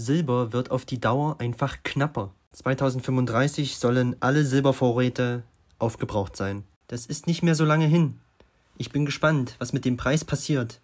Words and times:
Silber 0.00 0.54
wird 0.54 0.70
auf 0.70 0.86
die 0.86 0.98
Dauer 0.98 1.36
einfach 1.40 1.82
knapper. 1.82 2.32
2035 2.52 3.76
sollen 3.76 4.16
alle 4.20 4.44
Silbervorräte 4.44 5.42
aufgebraucht 5.78 6.36
sein. 6.36 6.64
Das 6.88 7.04
ist 7.04 7.26
nicht 7.26 7.42
mehr 7.42 7.54
so 7.54 7.66
lange 7.66 7.86
hin. 7.86 8.18
Ich 8.78 8.90
bin 8.90 9.04
gespannt, 9.04 9.56
was 9.58 9.74
mit 9.74 9.84
dem 9.84 9.98
Preis 9.98 10.24
passiert, 10.24 10.80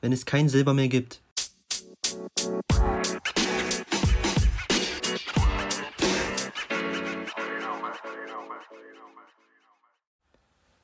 wenn 0.00 0.12
es 0.12 0.26
kein 0.26 0.48
Silber 0.48 0.74
mehr 0.74 0.88
gibt. 0.88 1.22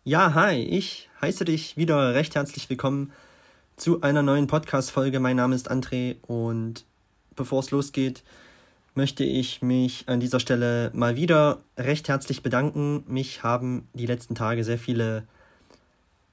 Ja, 0.04 0.34
hi, 0.34 0.54
ich 0.54 1.10
heiße 1.20 1.44
dich 1.44 1.76
wieder 1.76 2.14
recht 2.14 2.36
herzlich 2.36 2.70
willkommen 2.70 3.12
zu 3.76 4.02
einer 4.02 4.22
neuen 4.22 4.46
Podcast-Folge. 4.46 5.18
Mein 5.18 5.36
Name 5.36 5.56
ist 5.56 5.68
André 5.68 6.16
und 6.28 6.84
bevor 7.36 7.60
es 7.60 7.70
losgeht, 7.70 8.22
möchte 8.94 9.24
ich 9.24 9.62
mich 9.62 10.04
an 10.08 10.20
dieser 10.20 10.40
Stelle 10.40 10.90
mal 10.94 11.16
wieder 11.16 11.58
recht 11.76 12.08
herzlich 12.08 12.42
bedanken. 12.42 13.04
Mich 13.06 13.42
haben 13.42 13.86
die 13.92 14.06
letzten 14.06 14.34
Tage 14.34 14.64
sehr 14.64 14.78
viele 14.78 15.24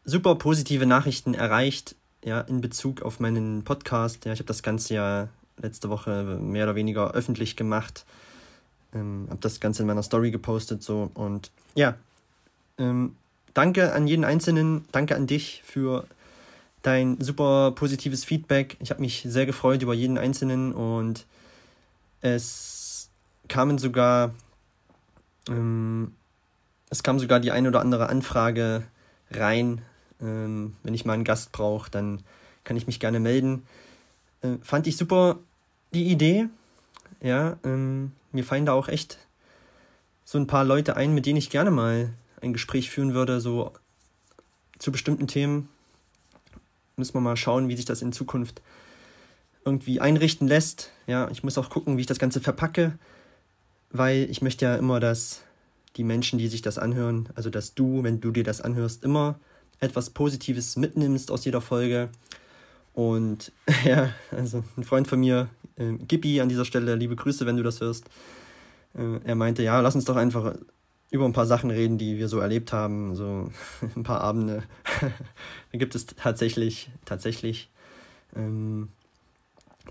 super 0.05 0.35
positive 0.35 0.85
Nachrichten 0.85 1.33
erreicht, 1.33 1.95
ja, 2.23 2.41
in 2.41 2.61
Bezug 2.61 3.01
auf 3.01 3.19
meinen 3.19 3.63
Podcast. 3.63 4.25
Ja, 4.25 4.33
ich 4.33 4.39
habe 4.39 4.47
das 4.47 4.63
Ganze 4.63 4.93
ja 4.93 5.27
letzte 5.57 5.89
Woche 5.89 6.23
mehr 6.41 6.63
oder 6.63 6.75
weniger 6.75 7.11
öffentlich 7.11 7.55
gemacht. 7.55 8.05
Ähm, 8.93 9.27
habe 9.29 9.41
das 9.41 9.59
Ganze 9.59 9.83
in 9.83 9.87
meiner 9.87 10.03
Story 10.03 10.31
gepostet 10.31 10.83
so 10.83 11.11
und 11.13 11.51
ja, 11.75 11.95
ähm, 12.77 13.15
danke 13.53 13.93
an 13.93 14.07
jeden 14.07 14.23
Einzelnen, 14.23 14.85
danke 14.91 15.15
an 15.15 15.27
dich 15.27 15.61
für 15.65 16.05
dein 16.83 17.19
super 17.19 17.71
positives 17.71 18.23
Feedback. 18.23 18.77
Ich 18.79 18.91
habe 18.91 19.01
mich 19.01 19.23
sehr 19.25 19.47
gefreut 19.47 19.81
über 19.81 19.93
jeden 19.93 20.17
Einzelnen 20.17 20.73
und 20.73 21.25
es 22.21 23.09
kamen 23.47 23.77
sogar, 23.77 24.35
ähm, 25.49 26.13
es 26.89 27.01
kam 27.01 27.19
sogar 27.19 27.39
die 27.39 27.51
ein 27.51 27.67
oder 27.67 27.81
andere 27.81 28.09
Anfrage 28.09 28.83
rein. 29.31 29.81
Ähm, 30.21 30.75
wenn 30.83 30.93
ich 30.93 31.05
mal 31.05 31.13
einen 31.13 31.23
Gast 31.23 31.51
brauche, 31.51 31.89
dann 31.89 32.21
kann 32.63 32.77
ich 32.77 32.85
mich 32.85 32.99
gerne 32.99 33.19
melden. 33.19 33.65
Äh, 34.41 34.57
fand 34.61 34.85
ich 34.85 34.97
super 34.97 35.39
die 35.93 36.11
Idee. 36.11 36.47
Ja, 37.21 37.57
ähm, 37.63 38.11
mir 38.31 38.43
fallen 38.43 38.65
da 38.65 38.73
auch 38.73 38.89
echt 38.89 39.17
so 40.25 40.37
ein 40.37 40.47
paar 40.47 40.65
Leute 40.65 40.95
ein, 40.95 41.13
mit 41.13 41.25
denen 41.25 41.37
ich 41.37 41.49
gerne 41.49 41.71
mal 41.71 42.13
ein 42.41 42.53
Gespräch 42.53 42.89
führen 42.89 43.13
würde, 43.13 43.39
so 43.39 43.71
zu 44.79 44.91
bestimmten 44.91 45.27
Themen. 45.27 45.69
Müssen 46.95 47.13
wir 47.13 47.21
mal 47.21 47.37
schauen, 47.37 47.69
wie 47.69 47.75
sich 47.75 47.85
das 47.85 48.01
in 48.01 48.13
Zukunft 48.13 48.61
irgendwie 49.65 49.99
einrichten 49.99 50.47
lässt. 50.47 50.91
Ja, 51.07 51.29
ich 51.31 51.43
muss 51.43 51.57
auch 51.57 51.69
gucken, 51.69 51.97
wie 51.97 52.01
ich 52.01 52.07
das 52.07 52.19
Ganze 52.19 52.41
verpacke, 52.41 52.97
weil 53.91 54.29
ich 54.29 54.41
möchte 54.41 54.65
ja 54.65 54.75
immer, 54.75 54.99
dass 54.99 55.41
die 55.95 56.03
Menschen, 56.03 56.39
die 56.39 56.47
sich 56.47 56.61
das 56.61 56.77
anhören, 56.77 57.29
also 57.35 57.49
dass 57.49 57.75
du, 57.75 58.03
wenn 58.03 58.19
du 58.19 58.31
dir 58.31 58.43
das 58.43 58.61
anhörst, 58.61 59.03
immer 59.03 59.39
etwas 59.79 60.09
Positives 60.09 60.75
mitnimmst 60.75 61.31
aus 61.31 61.45
jeder 61.45 61.61
Folge. 61.61 62.09
Und 62.93 63.51
ja, 63.85 64.09
also 64.31 64.63
ein 64.77 64.83
Freund 64.83 65.07
von 65.07 65.19
mir, 65.19 65.49
äh, 65.77 65.93
Gippi, 65.93 66.41
an 66.41 66.49
dieser 66.49 66.65
Stelle, 66.65 66.95
liebe 66.95 67.15
Grüße, 67.15 67.45
wenn 67.45 67.57
du 67.57 67.63
das 67.63 67.81
hörst. 67.81 68.05
Äh, 68.95 69.19
er 69.23 69.35
meinte, 69.35 69.63
ja, 69.63 69.79
lass 69.81 69.95
uns 69.95 70.05
doch 70.05 70.15
einfach 70.15 70.55
über 71.13 71.25
ein 71.25 71.33
paar 71.33 71.45
Sachen 71.45 71.69
reden, 71.69 71.99
die 71.99 72.17
wir 72.17 72.27
so 72.27 72.39
erlebt 72.39 72.73
haben, 72.73 73.15
so 73.15 73.51
ein 73.95 74.03
paar 74.03 74.21
Abende. 74.21 74.63
da 75.71 75.77
gibt 75.77 75.93
es 75.93 76.07
tatsächlich, 76.07 76.89
tatsächlich, 77.05 77.69
ähm, 78.35 78.89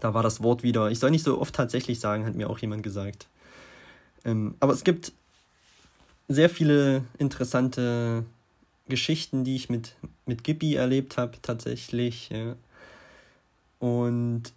da 0.00 0.14
war 0.14 0.24
das 0.24 0.42
Wort 0.42 0.64
wieder, 0.64 0.90
ich 0.90 0.98
soll 0.98 1.12
nicht 1.12 1.22
so 1.22 1.40
oft 1.40 1.54
tatsächlich 1.54 2.00
sagen, 2.00 2.26
hat 2.26 2.34
mir 2.34 2.50
auch 2.50 2.58
jemand 2.58 2.82
gesagt. 2.82 3.28
Ähm, 4.24 4.56
aber 4.58 4.72
es 4.72 4.82
gibt 4.82 5.12
sehr 6.26 6.50
viele 6.50 7.04
interessante 7.18 8.24
Geschichten, 8.88 9.44
die 9.44 9.54
ich 9.54 9.70
mit, 9.70 9.94
mit 10.26 10.42
Gippi 10.42 10.74
erlebt 10.74 11.18
habe, 11.18 11.40
tatsächlich. 11.40 12.30
Ja. 12.30 12.56
Und 13.78 14.52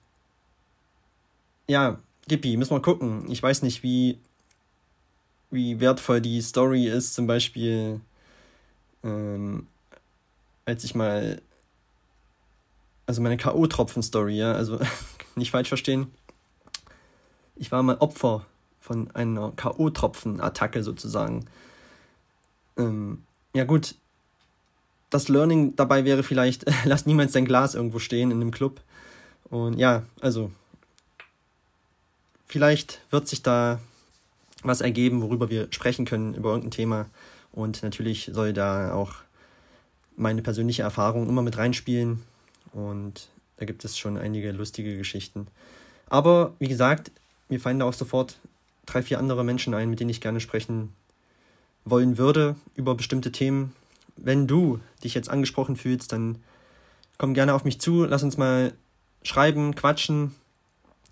ja, 1.68 2.00
Gippi, 2.28 2.58
müssen 2.58 2.76
wir 2.76 2.82
gucken. 2.82 3.30
Ich 3.30 3.44
weiß 3.44 3.62
nicht, 3.62 3.84
wie 3.84 4.18
wie 5.56 5.80
wertvoll 5.80 6.22
die 6.22 6.42
Story 6.42 6.88
ist. 6.88 7.16
Zum 7.16 7.26
Beispiel, 7.26 8.02
ähm, 9.04 9.68
als 10.66 10.84
ich 10.84 10.94
mal, 10.94 11.42
also 13.08 13.22
meine 13.22 13.38
K.O.-Tropfen-Story, 13.38 14.38
ja, 14.38 14.54
also 14.54 14.80
nicht 15.36 15.52
falsch 15.52 15.70
verstehen. 15.70 16.12
Ich 17.56 17.72
war 17.72 17.82
mal 17.82 17.98
Opfer 17.98 18.46
von 18.80 19.10
einer 19.16 19.52
K.O.-Tropfen-Attacke 19.56 20.84
sozusagen. 20.84 21.46
Ähm, 22.78 23.24
ja, 23.54 23.64
gut. 23.64 23.96
Das 25.10 25.30
Learning 25.30 25.76
dabei 25.76 26.04
wäre 26.04 26.24
vielleicht, 26.24 26.66
lass 26.86 27.06
niemals 27.06 27.32
dein 27.32 27.46
Glas 27.46 27.74
irgendwo 27.74 28.00
stehen 28.00 28.32
in 28.32 28.42
einem 28.42 28.52
Club. 28.52 28.82
Und 29.50 29.78
ja, 29.78 30.04
also, 30.20 30.52
vielleicht 32.46 33.02
wird 33.12 33.28
sich 33.28 33.42
da 33.42 33.80
was 34.68 34.82
ergeben, 34.82 35.22
worüber 35.22 35.50
wir 35.50 35.68
sprechen 35.72 36.06
können, 36.06 36.34
über 36.34 36.50
irgendein 36.50 36.72
Thema. 36.72 37.06
Und 37.52 37.84
natürlich 37.84 38.32
soll 38.34 38.54
da 38.54 38.94
auch 38.94 39.14
meine 40.18 40.42
persönliche 40.42 40.84
Erfahrung 40.84 41.28
immer 41.28 41.42
mit 41.42 41.58
reinspielen. 41.58 42.22
Und 42.74 43.30
da 43.58 43.66
gibt 43.66 43.86
es 43.86 43.98
schon 43.98 44.18
einige 44.18 44.52
lustige 44.52 44.98
Geschichten. 44.98 45.48
Aber 46.10 46.54
wie 46.60 46.68
gesagt, 46.68 47.12
mir 47.50 47.60
fallen 47.60 47.80
da 47.80 47.86
auch 47.86 47.94
sofort 47.94 48.38
drei, 48.86 49.02
vier 49.02 49.20
andere 49.20 49.44
Menschen 49.44 49.74
ein, 49.74 49.90
mit 49.90 50.00
denen 50.00 50.10
ich 50.10 50.22
gerne 50.22 50.40
sprechen 50.40 50.94
wollen 51.86 52.18
würde 52.18 52.56
über 52.76 52.96
bestimmte 52.96 53.32
Themen. 53.32 53.74
Wenn 54.18 54.48
du 54.48 54.80
dich 55.04 55.14
jetzt 55.14 55.30
angesprochen 55.30 55.76
fühlst, 55.76 56.12
dann 56.12 56.40
komm 57.18 57.34
gerne 57.34 57.54
auf 57.54 57.64
mich 57.64 57.80
zu, 57.80 58.06
lass 58.06 58.24
uns 58.24 58.38
mal 58.38 58.74
schreiben, 59.24 59.76
quatschen, 59.76 60.34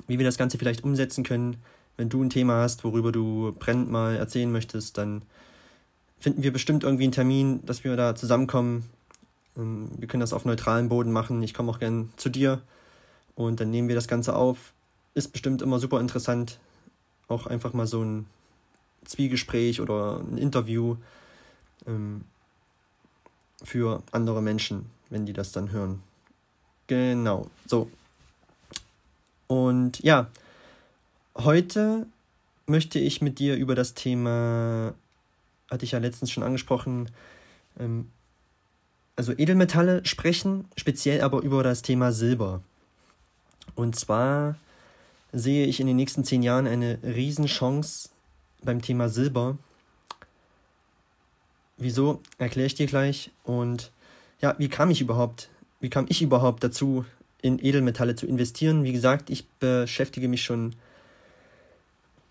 wie 0.07 0.17
wir 0.17 0.25
das 0.25 0.37
Ganze 0.37 0.57
vielleicht 0.57 0.83
umsetzen 0.83 1.23
können 1.23 1.57
wenn 1.97 2.09
du 2.09 2.23
ein 2.23 2.29
Thema 2.29 2.61
hast, 2.61 2.83
worüber 2.83 3.11
du 3.11 3.53
brennend 3.57 3.91
mal 3.91 4.15
erzählen 4.15 4.51
möchtest, 4.51 4.97
dann 4.97 5.21
finden 6.19 6.43
wir 6.43 6.53
bestimmt 6.53 6.83
irgendwie 6.83 7.03
einen 7.03 7.11
Termin, 7.11 7.65
dass 7.65 7.83
wir 7.83 7.95
da 7.95 8.15
zusammenkommen. 8.15 8.89
Ähm, 9.57 9.89
wir 9.97 10.07
können 10.07 10.21
das 10.21 10.33
auf 10.33 10.45
neutralem 10.45 10.89
Boden 10.89 11.11
machen. 11.11 11.43
Ich 11.43 11.53
komme 11.53 11.71
auch 11.71 11.79
gern 11.79 12.11
zu 12.15 12.29
dir 12.29 12.61
und 13.35 13.59
dann 13.59 13.69
nehmen 13.69 13.87
wir 13.87 13.95
das 13.95 14.07
Ganze 14.07 14.35
auf. 14.35 14.73
Ist 15.13 15.31
bestimmt 15.31 15.61
immer 15.61 15.79
super 15.79 15.99
interessant. 15.99 16.59
Auch 17.27 17.45
einfach 17.45 17.73
mal 17.73 17.87
so 17.87 18.03
ein 18.03 18.25
Zwiegespräch 19.05 19.81
oder 19.81 20.19
ein 20.19 20.37
Interview 20.37 20.95
ähm, 21.85 22.23
für 23.63 24.01
andere 24.11 24.41
Menschen, 24.41 24.85
wenn 25.09 25.25
die 25.25 25.33
das 25.33 25.51
dann 25.51 25.71
hören. 25.71 26.01
Genau, 26.87 27.49
so. 27.65 27.89
Und 29.47 29.99
ja, 30.03 30.27
Heute 31.35 32.05
möchte 32.67 32.99
ich 32.99 33.21
mit 33.21 33.39
dir 33.39 33.55
über 33.55 33.73
das 33.73 33.95
Thema, 33.95 34.93
hatte 35.69 35.85
ich 35.85 35.91
ja 35.91 35.99
letztens 35.99 36.31
schon 36.31 36.43
angesprochen, 36.43 37.09
ähm, 37.79 38.11
also 39.15 39.31
Edelmetalle 39.31 40.05
sprechen, 40.05 40.65
speziell 40.75 41.21
aber 41.21 41.41
über 41.41 41.63
das 41.63 41.81
Thema 41.81 42.11
Silber. 42.11 42.61
Und 43.75 43.95
zwar 43.95 44.55
sehe 45.31 45.65
ich 45.65 45.79
in 45.79 45.87
den 45.87 45.95
nächsten 45.95 46.23
zehn 46.23 46.43
Jahren 46.43 46.67
eine 46.67 46.99
Riesenchance 47.03 48.09
beim 48.61 48.81
Thema 48.81 49.09
Silber. 49.09 49.57
Wieso, 51.77 52.21
erkläre 52.37 52.67
ich 52.67 52.75
dir 52.75 52.87
gleich. 52.87 53.31
Und 53.43 53.91
ja, 54.39 54.55
wie 54.59 54.69
kam 54.69 54.91
ich 54.91 55.01
überhaupt, 55.01 55.49
wie 55.79 55.89
kam 55.89 56.05
ich 56.09 56.21
überhaupt 56.21 56.63
dazu, 56.63 57.05
in 57.41 57.59
Edelmetalle 57.59 58.15
zu 58.15 58.27
investieren? 58.27 58.83
Wie 58.83 58.93
gesagt, 58.93 59.29
ich 59.29 59.47
beschäftige 59.59 60.27
mich 60.27 60.43
schon 60.43 60.75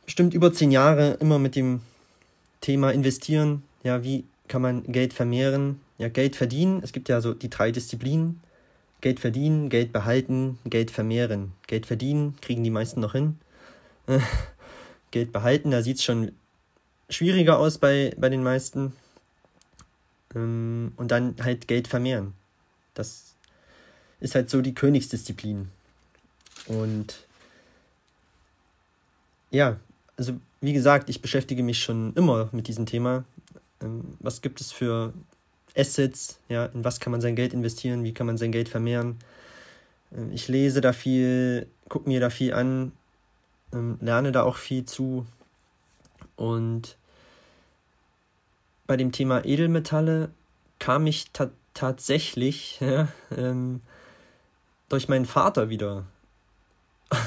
bestimmt 0.04 0.34
über 0.34 0.52
zehn 0.52 0.70
Jahre 0.70 1.12
immer 1.20 1.38
mit 1.38 1.56
dem 1.56 1.80
Thema 2.60 2.90
investieren. 2.90 3.62
Ja, 3.82 4.02
wie 4.02 4.24
kann 4.48 4.62
man 4.62 4.84
Geld 4.84 5.12
vermehren? 5.12 5.80
Ja, 5.98 6.08
Geld 6.08 6.36
verdienen. 6.36 6.80
Es 6.82 6.92
gibt 6.92 7.08
ja 7.08 7.20
so 7.20 7.34
die 7.34 7.50
drei 7.50 7.70
Disziplinen. 7.70 8.40
Geld 9.00 9.18
verdienen, 9.18 9.68
Geld 9.68 9.92
behalten, 9.92 10.58
Geld 10.64 10.90
vermehren. 10.90 11.52
Geld 11.66 11.86
verdienen 11.86 12.36
kriegen 12.40 12.62
die 12.62 12.70
meisten 12.70 13.00
noch 13.00 13.12
hin. 13.12 13.38
Geld 15.10 15.32
behalten, 15.32 15.72
da 15.72 15.82
sieht 15.82 15.98
es 15.98 16.04
schon 16.04 16.32
schwieriger 17.10 17.58
aus 17.58 17.78
bei, 17.78 18.14
bei 18.16 18.28
den 18.28 18.42
meisten. 18.42 18.92
Ähm, 20.34 20.92
und 20.96 21.10
dann 21.10 21.36
halt 21.42 21.66
Geld 21.68 21.88
vermehren. 21.88 22.34
Das 22.94 23.34
ist 24.20 24.34
halt 24.34 24.50
so 24.50 24.62
die 24.62 24.74
Königsdisziplin. 24.74 25.68
Und 26.66 27.26
ja, 29.50 29.78
also 30.22 30.38
wie 30.60 30.72
gesagt, 30.72 31.10
ich 31.10 31.20
beschäftige 31.20 31.64
mich 31.64 31.80
schon 31.80 32.14
immer 32.14 32.48
mit 32.52 32.68
diesem 32.68 32.86
Thema. 32.86 33.24
Ähm, 33.80 34.16
was 34.20 34.40
gibt 34.40 34.60
es 34.60 34.70
für 34.70 35.12
Assets? 35.76 36.38
Ja, 36.48 36.66
in 36.66 36.84
was 36.84 37.00
kann 37.00 37.10
man 37.10 37.20
sein 37.20 37.34
Geld 37.34 37.52
investieren? 37.52 38.04
Wie 38.04 38.14
kann 38.14 38.28
man 38.28 38.38
sein 38.38 38.52
Geld 38.52 38.68
vermehren? 38.68 39.18
Ähm, 40.16 40.30
ich 40.30 40.46
lese 40.46 40.80
da 40.80 40.92
viel, 40.92 41.66
gucke 41.88 42.08
mir 42.08 42.20
da 42.20 42.30
viel 42.30 42.54
an. 42.54 42.92
ähm, 43.72 43.98
lerne 44.00 44.30
da 44.30 44.44
auch 44.44 44.58
viel 44.58 44.84
zu. 44.84 45.26
Und 46.36 46.96
bei 48.86 48.96
dem 48.96 49.10
Thema 49.10 49.44
Edelmetalle 49.44 50.30
kam 50.78 51.08
ich 51.08 51.32
ta 51.32 51.50
tatsächlich 51.74 52.78
ja, 52.80 53.08
ähm, 53.36 53.80
durch 54.88 55.08
meinen 55.08 55.26
Vater 55.26 55.68
wieder 55.68 56.04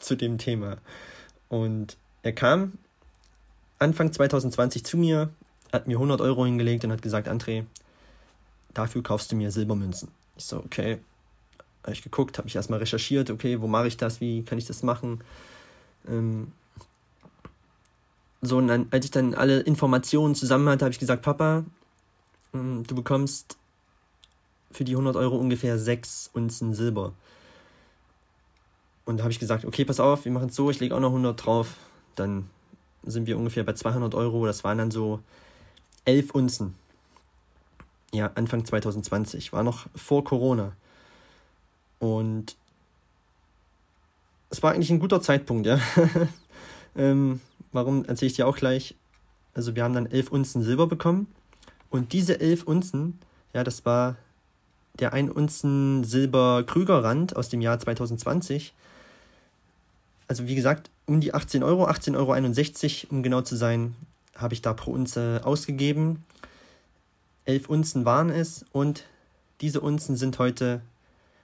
zu 0.00 0.16
dem 0.16 0.38
Thema. 0.38 0.78
Und 1.48 1.96
er 2.24 2.32
kam 2.32 2.72
Anfang 3.78 4.12
2020 4.12 4.84
zu 4.84 4.96
mir, 4.96 5.28
hat 5.72 5.86
mir 5.86 5.96
100 5.96 6.22
Euro 6.22 6.46
hingelegt 6.46 6.82
und 6.84 6.90
hat 6.90 7.02
gesagt, 7.02 7.28
André, 7.28 7.64
dafür 8.72 9.02
kaufst 9.02 9.30
du 9.30 9.36
mir 9.36 9.50
Silbermünzen. 9.50 10.08
Ich 10.36 10.46
so, 10.46 10.56
okay. 10.56 10.98
Habe 11.82 11.92
ich 11.92 12.02
geguckt, 12.02 12.38
habe 12.38 12.48
ich 12.48 12.56
erstmal 12.56 12.78
recherchiert, 12.78 13.30
okay, 13.30 13.60
wo 13.60 13.66
mache 13.66 13.88
ich 13.88 13.98
das, 13.98 14.22
wie 14.22 14.42
kann 14.42 14.56
ich 14.56 14.64
das 14.64 14.82
machen? 14.82 15.22
Ähm 16.08 16.50
so, 18.40 18.56
und 18.56 18.68
dann, 18.68 18.86
als 18.90 19.04
ich 19.04 19.10
dann 19.10 19.34
alle 19.34 19.60
Informationen 19.60 20.34
zusammen 20.34 20.68
hatte, 20.70 20.86
habe 20.86 20.92
ich 20.92 20.98
gesagt, 20.98 21.20
Papa, 21.20 21.64
ähm, 22.54 22.84
du 22.86 22.94
bekommst 22.94 23.58
für 24.70 24.84
die 24.84 24.92
100 24.92 25.14
Euro 25.16 25.36
ungefähr 25.36 25.78
6 25.78 26.30
Unzen 26.32 26.72
Silber. 26.72 27.12
Und 29.04 29.18
da 29.18 29.24
habe 29.24 29.32
ich 29.32 29.38
gesagt, 29.38 29.66
okay, 29.66 29.84
pass 29.84 30.00
auf, 30.00 30.24
wir 30.24 30.32
machen 30.32 30.48
es 30.48 30.56
so, 30.56 30.70
ich 30.70 30.80
lege 30.80 30.96
auch 30.96 31.00
noch 31.00 31.10
100 31.10 31.44
drauf. 31.44 31.76
Dann 32.14 32.48
sind 33.04 33.26
wir 33.26 33.36
ungefähr 33.36 33.64
bei 33.64 33.72
200 33.72 34.14
Euro. 34.14 34.46
Das 34.46 34.64
waren 34.64 34.78
dann 34.78 34.90
so 34.90 35.20
11 36.04 36.30
Unzen. 36.32 36.74
Ja, 38.12 38.30
Anfang 38.34 38.64
2020. 38.64 39.52
War 39.52 39.62
noch 39.62 39.86
vor 39.94 40.24
Corona. 40.24 40.72
Und 41.98 42.56
es 44.50 44.62
war 44.62 44.72
eigentlich 44.72 44.90
ein 44.90 45.00
guter 45.00 45.20
Zeitpunkt, 45.20 45.66
ja. 45.66 45.80
ähm, 46.96 47.40
warum 47.72 48.04
erzähle 48.04 48.28
ich 48.28 48.36
dir 48.36 48.46
auch 48.46 48.56
gleich. 48.56 48.94
Also 49.54 49.74
wir 49.74 49.84
haben 49.84 49.94
dann 49.94 50.06
11 50.06 50.30
Unzen 50.30 50.62
Silber 50.62 50.86
bekommen. 50.86 51.26
Und 51.90 52.12
diese 52.12 52.40
11 52.40 52.64
Unzen, 52.64 53.18
ja, 53.52 53.64
das 53.64 53.84
war 53.84 54.16
der 54.98 55.12
1 55.12 55.32
Unzen 55.32 56.04
Silber 56.04 56.64
Krügerrand 56.64 57.36
aus 57.36 57.48
dem 57.48 57.60
Jahr 57.60 57.78
2020 57.78 58.74
also 60.34 60.48
wie 60.48 60.56
gesagt, 60.56 60.90
um 61.06 61.20
die 61.20 61.32
18 61.32 61.62
Euro, 61.62 61.86
18,61 61.86 63.04
Euro, 63.04 63.14
um 63.14 63.22
genau 63.22 63.42
zu 63.42 63.54
sein, 63.54 63.94
habe 64.34 64.52
ich 64.52 64.62
da 64.62 64.72
pro 64.72 64.90
Unze 64.90 65.42
ausgegeben. 65.44 66.24
11 67.44 67.68
Unzen 67.68 68.04
waren 68.04 68.30
es 68.30 68.64
und 68.72 69.04
diese 69.60 69.80
Unzen 69.80 70.16
sind 70.16 70.40
heute 70.40 70.80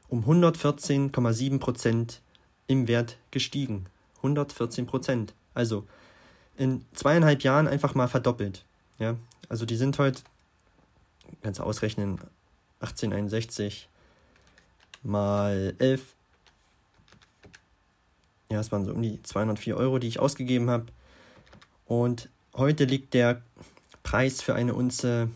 um 0.08 0.24
114,7 0.24 1.60
Prozent 1.60 2.20
im 2.66 2.88
Wert 2.88 3.16
gestiegen. 3.30 3.86
114 4.16 4.86
Prozent. 4.86 5.34
Also 5.54 5.86
in 6.56 6.84
zweieinhalb 6.92 7.44
Jahren 7.44 7.68
einfach 7.68 7.94
mal 7.94 8.08
verdoppelt. 8.08 8.64
Ja, 8.98 9.14
also 9.48 9.66
die 9.66 9.76
sind 9.76 10.00
heute, 10.00 10.22
kannst 11.44 11.60
du 11.60 11.62
ausrechnen, 11.62 12.18
1861 12.80 13.88
mal 15.04 15.76
11 15.78 16.02
ja, 18.50 18.58
es 18.60 18.72
waren 18.72 18.84
so 18.84 18.92
um 18.92 19.00
die 19.00 19.22
204 19.22 19.76
Euro, 19.76 19.98
die 19.98 20.08
ich 20.08 20.18
ausgegeben 20.18 20.70
habe. 20.70 20.86
Und 21.86 22.28
heute 22.54 22.84
liegt 22.84 23.14
der 23.14 23.42
Preis 24.02 24.42
für 24.42 24.54
eine 24.54 24.74
Unze 24.74 25.30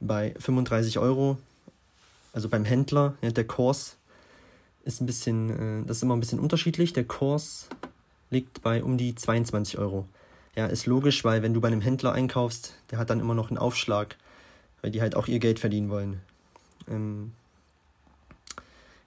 bei 0.00 0.34
35 0.38 0.98
Euro. 0.98 1.38
Also 2.32 2.48
beim 2.48 2.64
Händler, 2.64 3.14
ja, 3.22 3.30
der 3.30 3.46
Kurs 3.46 3.96
ist 4.84 5.00
ein 5.00 5.06
bisschen, 5.06 5.82
äh, 5.82 5.86
das 5.86 5.98
ist 5.98 6.02
immer 6.02 6.16
ein 6.16 6.20
bisschen 6.20 6.40
unterschiedlich. 6.40 6.92
Der 6.92 7.04
Kurs 7.04 7.68
liegt 8.30 8.62
bei 8.62 8.82
um 8.82 8.98
die 8.98 9.14
22 9.14 9.78
Euro. 9.78 10.06
Ja, 10.56 10.66
ist 10.66 10.86
logisch, 10.86 11.24
weil 11.24 11.42
wenn 11.42 11.54
du 11.54 11.60
bei 11.60 11.68
einem 11.68 11.80
Händler 11.80 12.12
einkaufst, 12.12 12.74
der 12.90 12.98
hat 12.98 13.10
dann 13.10 13.20
immer 13.20 13.34
noch 13.34 13.50
einen 13.50 13.58
Aufschlag, 13.58 14.16
weil 14.82 14.90
die 14.90 15.00
halt 15.00 15.14
auch 15.14 15.28
ihr 15.28 15.38
Geld 15.38 15.58
verdienen 15.58 15.90
wollen. 15.90 16.20
Ähm 16.88 17.32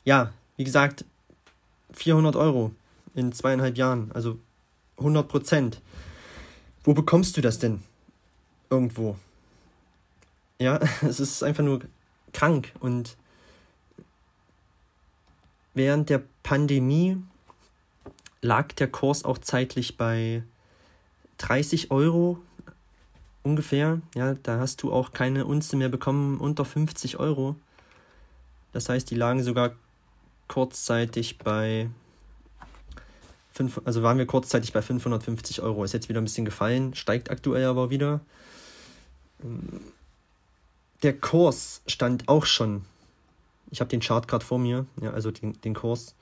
ja, 0.06 0.32
wie 0.58 0.64
gesagt, 0.64 1.06
400 1.94 2.36
Euro 2.36 2.72
in 3.16 3.32
zweieinhalb 3.32 3.78
Jahren, 3.78 4.12
also 4.14 4.38
100 4.98 5.28
Prozent. 5.28 5.82
Wo 6.84 6.94
bekommst 6.94 7.38
du 7.38 7.42
das 7.42 7.60
denn? 7.60 7.82
Irgendwo. 8.70 9.18
Ja, 10.60 10.80
es 11.02 11.20
ist 11.20 11.44
einfach 11.44 11.64
nur 11.64 11.82
krank 12.34 12.72
und 12.80 13.18
während 15.74 16.10
der 16.10 16.22
Pandemie 16.44 17.18
lag 18.42 18.74
der 18.74 18.88
Kurs 18.88 19.26
auch 19.26 19.38
zeitlich 19.38 19.98
bei 19.98 20.44
30 21.38 21.92
Euro 21.92 22.40
ungefähr. 23.44 24.02
Ja, 24.16 24.36
da 24.36 24.60
hast 24.60 24.84
du 24.84 24.92
auch 24.92 25.12
keine 25.12 25.46
Unze 25.46 25.76
mehr 25.76 25.90
bekommen 25.90 26.40
unter 26.40 26.66
50 26.66 27.20
Euro. 27.20 27.56
Das 28.72 28.90
heißt, 28.90 29.10
die 29.10 29.16
lagen 29.16 29.44
sogar 29.44 29.72
kurzzeitig 30.50 31.38
bei 31.38 31.90
5, 33.54 33.82
also 33.86 34.04
waren 34.04 34.18
wir 34.18 34.26
kurzzeitig 34.26 34.74
bei 34.74 34.82
550 34.82 35.62
Euro. 35.62 35.86
Ist 35.86 35.94
jetzt 35.94 36.10
wieder 36.10 36.20
ein 36.20 36.26
bisschen 36.26 36.44
gefallen, 36.44 36.94
steigt 36.96 37.32
aktuell 37.32 37.66
aber 37.66 37.90
wieder. 37.90 38.20
Der 41.04 41.18
Kurs 41.18 41.82
stand 41.88 42.28
auch 42.28 42.46
schon. 42.46 42.84
Ich 43.72 43.80
habe 43.80 43.90
den 43.90 44.02
Chart 44.02 44.28
gerade 44.28 44.44
vor 44.44 44.60
mir, 44.60 44.86
ja, 45.02 45.12
also 45.12 45.32
den, 45.32 45.60
den 45.62 45.74
Kurs. 45.76 46.16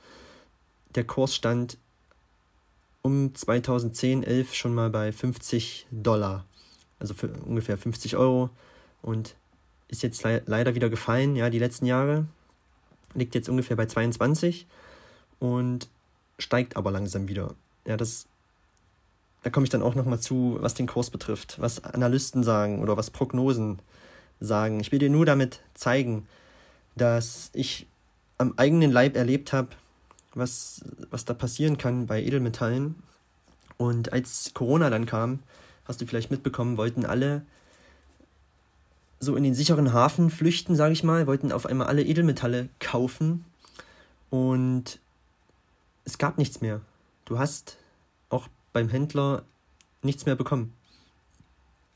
Der 0.93 1.05
Kurs 1.05 1.33
stand 1.33 1.77
um 3.01 3.33
2010, 3.33 4.23
11 4.23 4.53
schon 4.53 4.73
mal 4.75 4.89
bei 4.89 5.11
50 5.11 5.87
Dollar. 5.91 6.45
Also 6.99 7.13
für 7.13 7.29
ungefähr 7.45 7.77
50 7.77 8.17
Euro. 8.17 8.49
Und 9.01 9.35
ist 9.87 10.03
jetzt 10.03 10.23
le 10.23 10.43
leider 10.45 10.75
wieder 10.75 10.89
gefallen, 10.89 11.35
ja, 11.35 11.49
die 11.49 11.59
letzten 11.59 11.85
Jahre 11.85 12.27
liegt 13.17 13.35
jetzt 13.35 13.49
ungefähr 13.49 13.75
bei 13.75 13.85
22 13.85 14.67
und 15.39 15.89
steigt 16.39 16.77
aber 16.77 16.91
langsam 16.91 17.27
wieder. 17.27 17.55
Ja, 17.85 17.97
das, 17.97 18.27
da 19.43 19.49
komme 19.49 19.65
ich 19.65 19.69
dann 19.69 19.81
auch 19.81 19.95
nochmal 19.95 20.19
zu, 20.19 20.57
was 20.61 20.75
den 20.75 20.87
Kurs 20.87 21.09
betrifft, 21.09 21.59
was 21.59 21.83
Analysten 21.83 22.43
sagen 22.43 22.81
oder 22.81 22.95
was 22.95 23.09
Prognosen 23.09 23.79
sagen. 24.39 24.79
Ich 24.79 24.91
will 24.91 24.99
dir 24.99 25.09
nur 25.09 25.25
damit 25.25 25.61
zeigen, 25.73 26.27
dass 26.95 27.49
ich 27.53 27.87
am 28.37 28.53
eigenen 28.57 28.91
Leib 28.91 29.15
erlebt 29.15 29.51
habe, 29.51 29.69
was, 30.33 30.81
was 31.09 31.25
da 31.25 31.33
passieren 31.33 31.77
kann 31.77 32.05
bei 32.05 32.21
Edelmetallen. 32.21 32.95
Und 33.77 34.13
als 34.13 34.51
Corona 34.53 34.89
dann 34.89 35.05
kam, 35.05 35.39
hast 35.85 36.01
du 36.01 36.05
vielleicht 36.05 36.31
mitbekommen, 36.31 36.77
wollten 36.77 37.05
alle 37.05 37.43
so 39.19 39.35
in 39.35 39.43
den 39.43 39.55
sicheren 39.55 39.93
Hafen 39.93 40.29
flüchten, 40.29 40.75
sage 40.75 40.93
ich 40.93 41.03
mal, 41.03 41.27
wollten 41.27 41.51
auf 41.51 41.65
einmal 41.65 41.87
alle 41.87 42.03
Edelmetalle 42.03 42.69
kaufen 42.79 43.45
und 44.29 44.99
es 46.05 46.17
gab 46.17 46.37
nichts 46.37 46.61
mehr. 46.61 46.81
Du 47.25 47.39
hast 47.39 47.77
auch 48.29 48.47
beim 48.73 48.89
Händler 48.89 49.43
nichts 50.03 50.25
mehr 50.25 50.35
bekommen, 50.35 50.73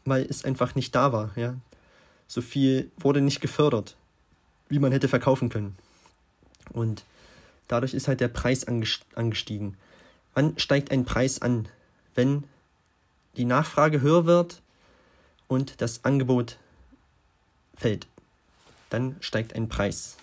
weil 0.06 0.26
es 0.30 0.44
einfach 0.44 0.76
nicht 0.76 0.96
da 0.96 1.14
war. 1.14 1.32
Ja? 1.36 1.56
So 2.28 2.42
viel 2.42 2.92
wurde 2.98 3.22
nicht 3.22 3.42
gefördert, 3.42 3.96
wie 4.70 4.80
man 4.80 4.92
hätte 4.92 5.08
verkaufen 5.08 5.50
können. 5.50 5.78
Und 6.74 7.04
dadurch 7.68 7.94
ist 7.94 8.08
halt 8.08 8.20
der 8.20 8.28
Preis 8.30 8.66
angestiegen. 8.66 9.78
Wann 10.34 10.58
steigt 10.58 10.92
ein 10.92 11.06
Preis 11.06 11.42
an? 11.42 11.68
Wenn 12.16 12.46
die 13.38 13.46
Nachfrage 13.46 14.02
höher 14.02 14.26
wird 14.26 14.62
und 15.48 15.82
das 15.82 16.04
Angebot 16.04 16.58
fällt, 17.82 18.08
dann 18.90 19.16
steigt 19.22 19.56
ein 19.56 19.68
Preis. 19.68 20.18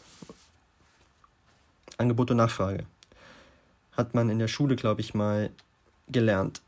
Angebot 1.96 2.30
und 2.30 2.36
Nachfrage. 2.36 2.84
Hat 3.92 4.14
man 4.14 4.30
in 4.30 4.38
der 4.38 4.46
Schule, 4.46 4.76
glaube 4.76 5.00
ich, 5.00 5.12
mal 5.12 5.50
gelernt. 6.08 6.62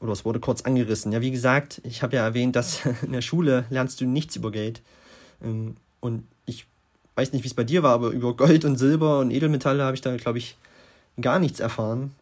Oder 0.00 0.12
es 0.12 0.24
wurde 0.24 0.40
kurz 0.40 0.62
angerissen. 0.62 1.12
Ja, 1.12 1.20
wie 1.20 1.30
gesagt, 1.30 1.82
ich 1.84 2.02
habe 2.02 2.16
ja 2.16 2.24
erwähnt, 2.24 2.56
dass 2.56 2.86
in 3.02 3.12
der 3.12 3.20
Schule 3.20 3.66
lernst 3.68 4.00
du 4.00 4.06
nichts 4.06 4.36
über 4.36 4.50
Geld. 4.50 4.80
Ähm, 5.42 5.76
und 6.00 6.26
ich 6.46 6.66
weiß 7.16 7.32
nicht, 7.34 7.44
wie 7.44 7.48
es 7.48 7.54
bei 7.54 7.64
dir 7.64 7.82
war, 7.82 7.92
aber 7.92 8.08
über 8.08 8.34
Gold 8.34 8.64
und 8.64 8.76
Silber 8.76 9.20
und 9.20 9.30
Edelmetalle 9.30 9.84
habe 9.84 9.94
ich 9.94 10.00
da, 10.00 10.16
glaube 10.16 10.38
ich, 10.38 10.56
gar 11.20 11.38
nichts 11.38 11.60
erfahren. 11.60 12.14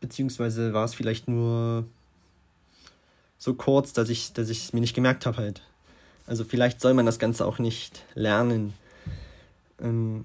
Beziehungsweise 0.00 0.72
war 0.72 0.84
es 0.84 0.94
vielleicht 0.94 1.26
nur 1.26 1.84
so 3.38 3.54
kurz, 3.54 3.92
dass 3.92 4.08
ich 4.08 4.32
dass 4.32 4.48
ich 4.48 4.64
es 4.64 4.72
mir 4.72 4.80
nicht 4.80 4.94
gemerkt 4.94 5.26
habe 5.26 5.38
halt. 5.38 5.62
Also 6.26 6.44
vielleicht 6.44 6.80
soll 6.80 6.94
man 6.94 7.06
das 7.06 7.18
Ganze 7.18 7.46
auch 7.46 7.58
nicht 7.58 8.04
lernen. 8.14 8.72
Ähm 9.80 10.24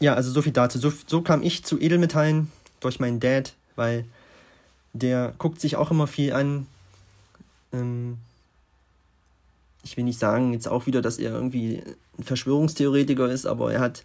ja, 0.00 0.14
also 0.14 0.30
so 0.30 0.42
viel 0.42 0.52
dazu. 0.52 0.78
So, 0.78 0.92
so 1.06 1.22
kam 1.22 1.42
ich 1.42 1.64
zu 1.64 1.78
Edelmetallen 1.78 2.50
durch 2.80 3.00
meinen 3.00 3.20
Dad, 3.20 3.54
weil 3.76 4.04
der 4.92 5.34
guckt 5.38 5.60
sich 5.60 5.76
auch 5.76 5.90
immer 5.90 6.06
viel 6.06 6.32
an. 6.32 6.66
Ähm 7.72 8.18
ich 9.84 9.96
will 9.96 10.04
nicht 10.04 10.18
sagen 10.18 10.52
jetzt 10.52 10.66
auch 10.66 10.86
wieder, 10.86 11.00
dass 11.00 11.18
er 11.18 11.30
irgendwie 11.30 11.82
ein 12.18 12.24
Verschwörungstheoretiker 12.24 13.30
ist, 13.30 13.46
aber 13.46 13.72
er 13.72 13.80
hat 13.80 14.04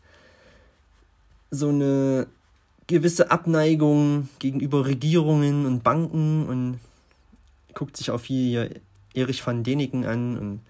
so 1.50 1.70
eine 1.70 2.28
gewisse 2.86 3.32
Abneigung 3.32 4.30
gegenüber 4.38 4.86
Regierungen 4.86 5.66
und 5.66 5.84
Banken 5.84 6.46
und 6.48 6.80
guckt 7.74 7.98
sich 7.98 8.12
auch 8.12 8.20
viel 8.20 8.50
hier 8.50 8.70
Erich 9.14 9.46
van 9.46 9.64
Deniken 9.64 10.06
an 10.06 10.38
und 10.38 10.62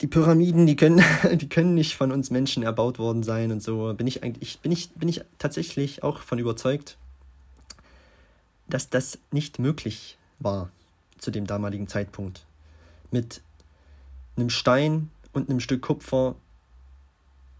die 0.00 0.06
Pyramiden, 0.06 0.66
die 0.66 0.76
können, 0.76 1.02
die 1.32 1.48
können 1.48 1.74
nicht 1.74 1.96
von 1.96 2.12
uns 2.12 2.30
Menschen 2.30 2.62
erbaut 2.62 2.98
worden 2.98 3.22
sein 3.22 3.50
und 3.52 3.62
so. 3.62 3.94
Bin 3.94 4.06
ich 4.06 4.22
eigentlich, 4.22 4.58
bin 4.60 4.72
ich, 4.72 4.90
bin 4.90 5.08
ich 5.08 5.22
tatsächlich 5.38 6.02
auch 6.02 6.20
von 6.20 6.38
überzeugt, 6.38 6.98
dass 8.68 8.90
das 8.90 9.18
nicht 9.30 9.58
möglich 9.58 10.18
war 10.38 10.70
zu 11.18 11.30
dem 11.30 11.46
damaligen 11.46 11.88
Zeitpunkt. 11.88 12.44
Mit 13.10 13.40
einem 14.36 14.50
Stein 14.50 15.10
und 15.32 15.48
einem 15.48 15.60
Stück 15.60 15.82
Kupfer 15.82 16.34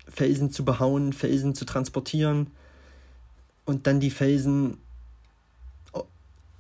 Felsen 0.08 0.50
zu 0.50 0.64
behauen, 0.64 1.12
Felsen 1.12 1.54
zu 1.54 1.64
transportieren 1.64 2.48
und 3.64 3.86
dann 3.86 3.98
die 3.98 4.10
Felsen 4.10 4.78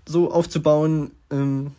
so 0.06 0.30
aufzubauen. 0.30 1.10
Ähm, 1.30 1.72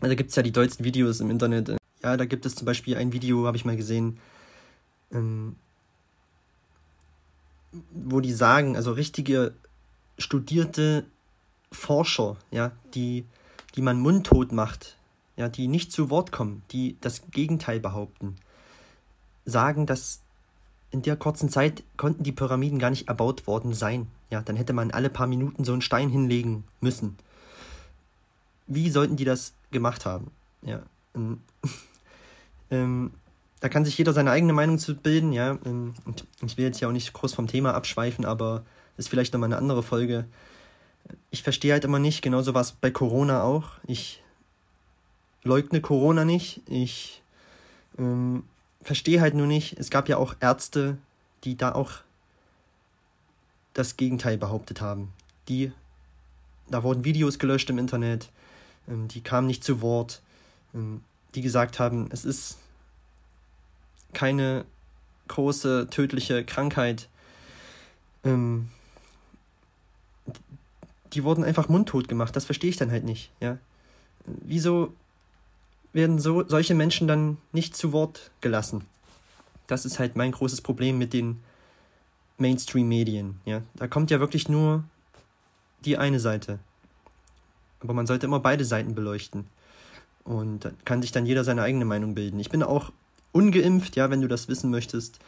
da 0.00 0.14
gibt 0.14 0.30
es 0.30 0.36
ja 0.36 0.42
die 0.42 0.52
tollsten 0.52 0.84
Videos 0.84 1.20
im 1.20 1.30
Internet. 1.30 1.76
Ja, 2.02 2.16
da 2.16 2.24
gibt 2.24 2.46
es 2.46 2.56
zum 2.56 2.66
Beispiel 2.66 2.96
ein 2.96 3.12
Video, 3.12 3.46
habe 3.46 3.56
ich 3.56 3.64
mal 3.64 3.76
gesehen, 3.76 4.18
ähm, 5.12 5.54
wo 7.92 8.20
die 8.20 8.32
sagen, 8.32 8.76
also 8.76 8.92
richtige 8.92 9.54
studierte 10.18 11.06
Forscher, 11.70 12.36
ja, 12.50 12.72
die, 12.94 13.24
die 13.76 13.82
man 13.82 14.00
mundtot 14.00 14.52
macht, 14.52 14.96
ja, 15.36 15.48
die 15.48 15.68
nicht 15.68 15.92
zu 15.92 16.10
Wort 16.10 16.32
kommen, 16.32 16.62
die 16.70 16.96
das 17.00 17.22
Gegenteil 17.30 17.80
behaupten, 17.80 18.36
sagen, 19.44 19.86
dass 19.86 20.20
in 20.90 21.02
der 21.02 21.16
kurzen 21.16 21.48
Zeit 21.48 21.82
konnten 21.96 22.22
die 22.22 22.32
Pyramiden 22.32 22.78
gar 22.78 22.90
nicht 22.90 23.08
erbaut 23.08 23.46
worden 23.46 23.72
sein. 23.72 24.08
Ja, 24.30 24.42
dann 24.42 24.56
hätte 24.56 24.74
man 24.74 24.90
alle 24.90 25.08
paar 25.08 25.26
Minuten 25.26 25.64
so 25.64 25.72
einen 25.72 25.80
Stein 25.80 26.10
hinlegen 26.10 26.64
müssen. 26.80 27.16
Wie 28.74 28.90
sollten 28.90 29.16
die 29.16 29.24
das 29.24 29.54
gemacht 29.70 30.06
haben? 30.06 30.30
Ja. 30.62 30.82
Ähm, 31.14 31.40
ähm, 32.70 33.12
da 33.60 33.68
kann 33.68 33.84
sich 33.84 33.96
jeder 33.96 34.12
seine 34.12 34.30
eigene 34.30 34.52
Meinung 34.52 34.78
zu 34.78 34.96
bilden, 34.96 35.32
ja. 35.32 35.58
Ähm, 35.64 35.94
und 36.04 36.24
ich 36.44 36.56
will 36.56 36.64
jetzt 36.64 36.80
ja 36.80 36.88
auch 36.88 36.92
nicht 36.92 37.12
groß 37.12 37.34
vom 37.34 37.46
Thema 37.46 37.74
abschweifen, 37.74 38.24
aber 38.24 38.64
ist 38.96 39.08
vielleicht 39.08 39.32
nochmal 39.32 39.48
eine 39.48 39.58
andere 39.58 39.82
Folge. 39.82 40.24
Ich 41.30 41.42
verstehe 41.42 41.72
halt 41.72 41.84
immer 41.84 41.98
nicht, 41.98 42.22
genauso 42.22 42.54
war 42.54 42.60
es 42.60 42.72
bei 42.72 42.90
Corona 42.90 43.42
auch. 43.42 43.70
Ich 43.86 44.22
leugne 45.42 45.80
Corona 45.80 46.24
nicht. 46.24 46.60
Ich 46.68 47.22
ähm, 47.98 48.44
verstehe 48.82 49.20
halt 49.20 49.34
nur 49.34 49.46
nicht, 49.46 49.78
es 49.78 49.90
gab 49.90 50.08
ja 50.08 50.16
auch 50.16 50.34
Ärzte, 50.40 50.98
die 51.44 51.56
da 51.56 51.72
auch 51.72 51.92
das 53.74 53.96
Gegenteil 53.96 54.38
behauptet 54.38 54.80
haben. 54.80 55.12
Die, 55.48 55.72
da 56.68 56.82
wurden 56.82 57.04
Videos 57.04 57.38
gelöscht 57.38 57.70
im 57.70 57.78
Internet, 57.78 58.30
die 58.86 59.20
kamen 59.20 59.46
nicht 59.46 59.64
zu 59.64 59.80
Wort, 59.80 60.20
ähm, 60.74 61.02
die 61.34 61.42
gesagt 61.42 61.78
haben, 61.78 62.08
es 62.10 62.24
ist 62.24 62.58
keine 64.12 64.64
große 65.28 65.88
tödliche 65.90 66.44
Krankheit. 66.44 67.08
Ähm, 68.24 68.68
die 71.12 71.24
wurden 71.24 71.44
einfach 71.44 71.68
mundtot 71.68 72.08
gemacht. 72.08 72.36
Das 72.36 72.44
verstehe 72.44 72.70
ich 72.70 72.76
dann 72.76 72.90
halt 72.90 73.04
nicht. 73.04 73.30
Ja? 73.40 73.58
Wieso 74.24 74.94
werden 75.92 76.18
so, 76.18 76.46
solche 76.46 76.74
Menschen 76.74 77.08
dann 77.08 77.38
nicht 77.52 77.76
zu 77.76 77.92
Wort 77.92 78.30
gelassen? 78.40 78.84
Das 79.66 79.84
ist 79.84 79.98
halt 79.98 80.16
mein 80.16 80.32
großes 80.32 80.60
Problem 80.60 80.98
mit 80.98 81.12
den 81.12 81.42
Mainstream-Medien. 82.38 83.40
Ja? 83.44 83.62
Da 83.74 83.88
kommt 83.88 84.10
ja 84.10 84.20
wirklich 84.20 84.48
nur 84.48 84.84
die 85.84 85.98
eine 85.98 86.20
Seite. 86.20 86.58
Aber 87.82 87.94
man 87.94 88.06
sollte 88.06 88.26
immer 88.26 88.40
beide 88.40 88.64
Seiten 88.64 88.94
beleuchten. 88.94 89.46
Und 90.24 90.64
da 90.64 90.70
kann 90.84 91.02
sich 91.02 91.12
dann 91.12 91.26
jeder 91.26 91.44
seine 91.44 91.62
eigene 91.62 91.84
Meinung 91.84 92.14
bilden. 92.14 92.38
Ich 92.38 92.50
bin 92.50 92.62
auch 92.62 92.92
ungeimpft, 93.32 93.96
ja, 93.96 94.10
wenn 94.10 94.20
du 94.20 94.28
das 94.28 94.48
wissen 94.48 94.70
möchtest. 94.70 95.18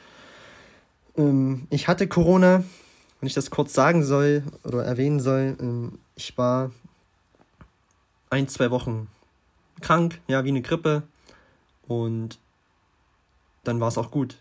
Ähm, 1.17 1.67
ich 1.71 1.89
hatte 1.89 2.07
Corona, 2.07 2.63
wenn 3.21 3.27
ich 3.27 3.35
das 3.35 3.51
kurz 3.51 3.75
sagen 3.75 4.05
soll 4.05 4.45
oder 4.63 4.85
erwähnen 4.85 5.21
soll. 5.21 5.57
Ähm, 5.61 5.99
ich 6.15 6.37
war 6.39 6.71
ein, 8.31 8.49
zwei 8.49 8.71
Wochen 8.71 9.09
krank, 9.81 10.21
ja, 10.29 10.45
wie 10.45 10.51
eine 10.51 10.63
Grippe. 10.63 11.03
Und 11.89 12.39
dann 13.65 13.81
war 13.81 13.89
es 13.89 13.99
auch 13.99 14.11
gut. 14.11 14.39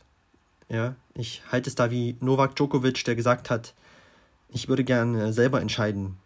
Ja, 0.69 0.95
ich 1.13 1.41
halte 1.51 1.69
es 1.69 1.75
da 1.75 1.91
wie 1.91 2.15
Novak 2.19 2.55
Djokovic, 2.55 3.03
der 3.05 3.15
gesagt 3.15 3.49
hat, 3.49 3.73
ich 4.49 4.67
würde 4.67 4.83
gerne 4.83 5.33
selber 5.33 5.61
entscheiden 5.61 6.17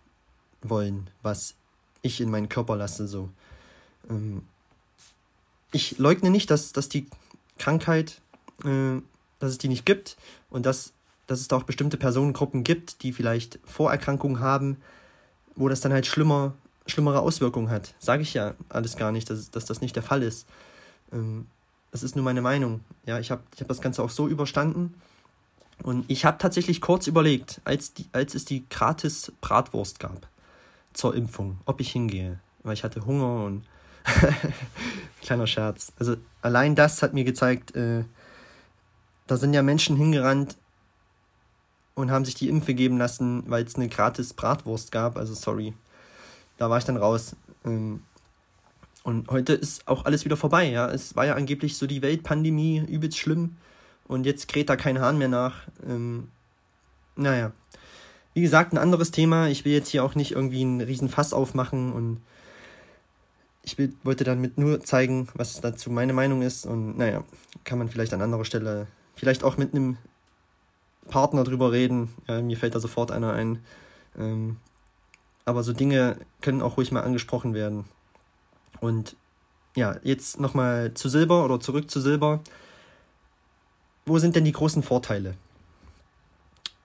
wollen, 0.62 1.10
was 1.22 1.56
ich 2.02 2.22
in 2.22 2.30
meinen 2.30 2.50
Körper 2.50 2.76
lasse. 2.76 3.08
So. 3.08 3.30
Ähm, 4.10 4.44
ich 5.72 5.98
leugne 5.98 6.30
nicht, 6.30 6.50
dass, 6.50 6.72
dass 6.72 6.90
die 6.90 7.08
Krankheit, 7.58 8.22
äh, 8.64 9.02
dass 9.40 9.52
es 9.52 9.58
die 9.58 9.68
nicht 9.68 9.86
gibt 9.86 10.18
und 10.50 10.66
dass, 10.66 10.94
dass 11.28 11.40
es 11.40 11.48
da 11.48 11.58
auch 11.58 11.64
bestimmte 11.64 11.98
Personengruppen 11.98 12.64
gibt, 12.64 13.04
die 13.04 13.14
vielleicht 13.14 13.60
Vorerkrankungen 13.66 14.40
haben, 14.40 14.78
wo 15.56 15.70
das 15.70 15.82
dann 15.82 15.94
halt 15.94 16.06
schlimmer, 16.06 16.54
schlimmere 16.86 17.20
Auswirkungen 17.20 17.70
hat. 17.70 17.94
Sage 18.00 18.22
ich 18.22 18.34
ja 18.34 18.54
alles 18.70 18.96
gar 18.96 19.12
nicht, 19.12 19.30
dass, 19.30 19.52
dass 19.52 19.66
das 19.66 19.82
nicht 19.82 19.96
der 19.96 20.04
Fall 20.04 20.24
ist. 20.24 20.48
Ähm, 21.12 21.48
das 21.92 22.04
ist 22.04 22.16
nur 22.16 22.26
meine 22.26 22.42
Meinung. 22.42 22.82
Ja, 23.06 23.20
ich 23.20 23.32
habe 23.32 23.42
ich 23.56 23.62
hab 23.62 23.68
das 23.68 23.82
Ganze 23.82 24.04
auch 24.04 24.10
so 24.10 24.28
überstanden. 24.28 24.94
Und 25.84 26.06
ich 26.10 26.26
habe 26.26 26.38
tatsächlich 26.40 26.82
kurz 26.82 27.08
überlegt, 27.08 27.62
als, 27.64 27.94
die, 27.94 28.06
als 28.12 28.34
es 28.36 28.46
die 28.46 28.68
gratis 28.70 29.32
Bratwurst 29.42 30.00
gab 30.00 30.28
zur 30.98 31.16
Impfung, 31.16 31.60
ob 31.66 31.80
ich 31.80 31.92
hingehe. 31.92 32.40
Weil 32.64 32.74
ich 32.74 32.84
hatte 32.84 33.06
Hunger 33.06 33.46
und 33.46 33.64
kleiner 35.22 35.48
Scherz. 35.48 35.94
Also 36.00 36.18
allein 36.42 36.76
das 36.76 37.02
hat 37.04 37.14
mir 37.14 37.24
gezeigt, 37.24 37.76
äh, 37.76 38.04
da 39.28 39.38
sind 39.38 39.54
ja 39.54 39.62
Menschen 39.62 39.96
hingerannt 39.96 40.58
und 41.94 42.12
haben 42.12 42.26
sich 42.26 42.36
die 42.36 42.50
Impfe 42.50 42.74
geben 42.74 42.98
lassen, 42.98 43.44
weil 43.48 43.64
es 43.64 43.76
eine 43.76 43.90
gratis 43.90 44.34
Bratwurst 44.34 44.92
gab. 44.92 45.18
Also 45.18 45.34
sorry. 45.34 45.74
Da 46.58 46.70
war 46.70 46.80
ich 46.80 46.86
dann 46.86 46.98
raus. 46.98 47.36
Ähm, 47.64 48.02
und 49.04 49.30
heute 49.30 49.54
ist 49.54 49.88
auch 49.88 50.06
alles 50.06 50.26
wieder 50.26 50.36
vorbei, 50.36 50.70
ja. 50.70 50.90
Es 50.90 51.16
war 51.16 51.26
ja 51.26 51.36
angeblich 51.36 51.78
so 51.78 51.88
die 51.88 52.02
Weltpandemie 52.02 52.80
übelst 52.88 53.18
schlimm. 53.18 53.58
Und 54.08 54.26
jetzt 54.26 54.48
kräht 54.48 54.70
da 54.70 54.76
kein 54.76 55.00
Hahn 55.00 55.18
mehr 55.18 55.28
nach. 55.28 55.68
Ähm, 55.88 56.30
naja. 57.16 57.52
Wie 58.38 58.44
gesagt, 58.44 58.72
ein 58.72 58.78
anderes 58.78 59.10
Thema. 59.10 59.48
Ich 59.48 59.66
will 59.66 59.74
jetzt 59.74 59.90
hier 59.90 60.04
auch 60.04 60.14
nicht 60.14 60.34
irgendwie 60.34 60.62
einen 60.62 60.80
riesen 60.80 61.10
Fass 61.10 61.34
aufmachen 61.34 61.92
und 61.92 62.22
ich 63.64 63.80
will, 63.80 63.96
wollte 64.04 64.26
damit 64.26 64.60
nur 64.60 64.80
zeigen, 64.80 65.28
was 65.34 65.60
dazu 65.60 65.90
meine 65.90 66.14
Meinung 66.14 66.44
ist. 66.44 66.68
Und 66.68 67.00
naja, 67.00 67.24
kann 67.64 67.80
man 67.80 67.90
vielleicht 67.90 68.14
an 68.14 68.22
anderer 68.22 68.46
Stelle, 68.46 68.86
vielleicht 69.16 69.44
auch 69.44 69.58
mit 69.58 69.74
einem 69.74 69.98
Partner 71.08 71.46
drüber 71.46 71.72
reden. 71.72 72.14
Ja, 72.28 72.40
mir 72.44 72.58
fällt 72.58 72.76
da 72.76 72.80
sofort 72.80 73.10
einer 73.10 73.34
ein. 73.34 73.58
Ähm, 74.20 74.58
aber 75.46 75.64
so 75.64 75.74
Dinge 75.74 76.18
können 76.42 76.62
auch 76.62 76.78
ruhig 76.78 76.92
mal 76.92 77.02
angesprochen 77.02 77.56
werden. 77.56 77.86
Und 78.82 79.16
ja, 79.76 79.96
jetzt 80.04 80.40
nochmal 80.40 80.94
zu 80.94 81.10
Silber 81.10 81.44
oder 81.44 81.60
zurück 81.60 81.90
zu 81.90 82.02
Silber. 82.02 82.42
Wo 84.06 84.20
sind 84.20 84.36
denn 84.36 84.46
die 84.46 84.52
großen 84.52 84.84
Vorteile 84.84 85.34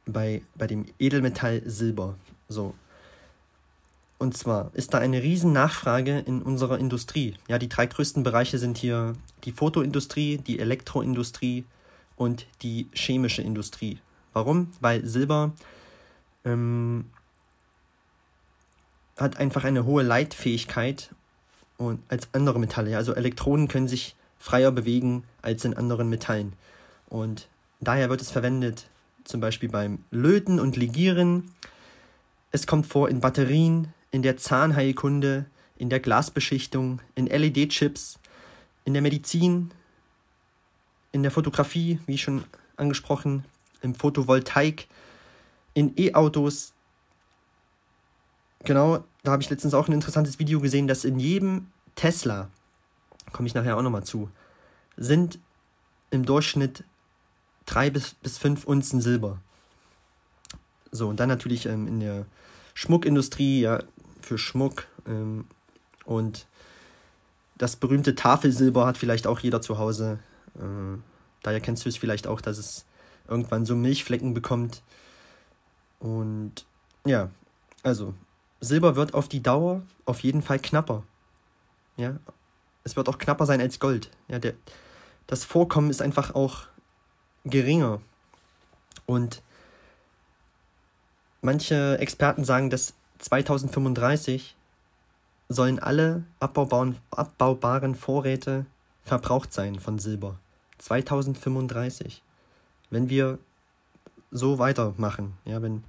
bei, 0.06 0.42
bei 0.54 0.66
dem 0.66 0.86
Edelmetall 0.98 1.62
Silber? 1.66 2.16
So. 2.48 2.74
Und 4.18 4.36
zwar 4.36 4.70
ist 4.74 4.94
da 4.94 4.98
eine 4.98 5.22
riesen 5.22 5.52
Nachfrage 5.52 6.20
in 6.20 6.42
unserer 6.42 6.78
Industrie. 6.78 7.34
Ja, 7.48 7.58
die 7.58 7.68
drei 7.68 7.86
größten 7.86 8.22
Bereiche 8.22 8.58
sind 8.58 8.78
hier 8.78 9.14
die 9.44 9.52
Fotoindustrie, 9.52 10.38
die 10.38 10.60
Elektroindustrie 10.60 11.64
und 12.16 12.46
die 12.62 12.86
chemische 12.92 13.42
Industrie. 13.42 13.98
Warum? 14.32 14.68
Weil 14.80 15.04
Silber 15.04 15.52
ähm, 16.44 17.06
hat 19.16 19.38
einfach 19.38 19.64
eine 19.64 19.84
hohe 19.84 20.02
Leitfähigkeit 20.02 21.10
und 21.76 22.00
als 22.08 22.28
andere 22.32 22.58
Metalle. 22.58 22.96
Also 22.96 23.14
Elektronen 23.14 23.68
können 23.68 23.88
sich 23.88 24.14
freier 24.38 24.70
bewegen 24.70 25.24
als 25.42 25.64
in 25.64 25.74
anderen 25.74 26.08
Metallen. 26.08 26.52
Und 27.08 27.48
daher 27.80 28.08
wird 28.08 28.20
es 28.20 28.30
verwendet, 28.30 28.86
zum 29.24 29.40
Beispiel 29.40 29.68
beim 29.68 30.04
Löten 30.10 30.60
und 30.60 30.76
Legieren. 30.76 31.50
Es 32.50 32.66
kommt 32.66 32.86
vor 32.86 33.08
in 33.08 33.20
Batterien, 33.20 33.88
in 34.10 34.22
der 34.22 34.36
Zahnheilkunde, 34.36 35.46
in 35.76 35.88
der 35.90 36.00
Glasbeschichtung, 36.00 37.00
in 37.14 37.26
LED-Chips, 37.26 38.18
in 38.84 38.92
der 38.92 39.02
Medizin, 39.02 39.70
in 41.12 41.22
der 41.22 41.30
Fotografie, 41.30 41.98
wie 42.06 42.18
schon 42.18 42.44
angesprochen, 42.76 43.44
im 43.80 43.94
Photovoltaik, 43.94 44.86
in 45.74 45.92
E-Autos. 45.96 46.72
Genau, 48.64 49.04
da 49.22 49.32
habe 49.32 49.42
ich 49.42 49.50
letztens 49.50 49.74
auch 49.74 49.88
ein 49.88 49.94
interessantes 49.94 50.38
Video 50.38 50.60
gesehen, 50.60 50.88
dass 50.88 51.04
in 51.04 51.18
jedem 51.18 51.68
Tesla, 51.94 52.50
komme 53.32 53.48
ich 53.48 53.54
nachher 53.54 53.76
auch 53.76 53.82
nochmal 53.82 54.04
zu, 54.04 54.30
sind 54.96 55.38
im 56.10 56.24
Durchschnitt 56.24 56.84
drei 57.66 57.90
bis, 57.90 58.14
bis 58.14 58.38
fünf 58.38 58.64
Unzen 58.64 59.00
Silber. 59.00 59.38
So, 60.90 61.08
und 61.08 61.20
dann 61.20 61.28
natürlich 61.28 61.66
ähm, 61.66 61.86
in 61.86 62.00
der 62.00 62.26
Schmuckindustrie, 62.74 63.60
ja, 63.60 63.82
für 64.20 64.38
Schmuck. 64.38 64.86
Ähm, 65.06 65.46
und 66.04 66.46
das 67.56 67.76
berühmte 67.76 68.14
Tafelsilber 68.14 68.86
hat 68.86 68.98
vielleicht 68.98 69.26
auch 69.26 69.38
jeder 69.40 69.60
zu 69.60 69.78
Hause. 69.78 70.18
Äh, 70.56 70.98
daher 71.42 71.60
kennst 71.60 71.84
du 71.84 71.88
es 71.88 71.96
vielleicht 71.96 72.26
auch, 72.26 72.40
dass 72.40 72.58
es 72.58 72.84
irgendwann 73.28 73.66
so 73.66 73.74
Milchflecken 73.74 74.34
bekommt. 74.34 74.82
Und 76.00 76.66
ja, 77.04 77.30
also 77.82 78.14
Silber 78.60 78.96
wird 78.96 79.14
auf 79.14 79.28
die 79.28 79.42
Dauer 79.42 79.82
auf 80.04 80.20
jeden 80.20 80.42
Fall 80.42 80.58
knapper. 80.58 81.04
Ja, 81.96 82.16
es 82.84 82.96
wird 82.96 83.08
auch 83.08 83.18
knapper 83.18 83.46
sein 83.46 83.60
als 83.60 83.78
Gold. 83.78 84.10
Ja, 84.28 84.38
der, 84.38 84.54
das 85.26 85.44
Vorkommen 85.44 85.90
ist 85.90 86.02
einfach 86.02 86.34
auch 86.34 86.66
geringer. 87.44 88.00
Und 89.06 89.42
manche 91.40 91.98
Experten 91.98 92.44
sagen, 92.44 92.70
dass 92.70 92.94
2035 93.18 94.56
sollen 95.48 95.78
alle 95.78 96.24
abbaubaren, 96.40 97.94
Vorräte 97.94 98.66
verbraucht 99.04 99.52
sein 99.52 99.78
von 99.78 99.98
Silber. 99.98 100.38
2035. 100.78 102.22
Wenn 102.90 103.08
wir 103.08 103.38
so 104.30 104.58
weitermachen, 104.58 105.34
ja, 105.44 105.62
wenn 105.62 105.84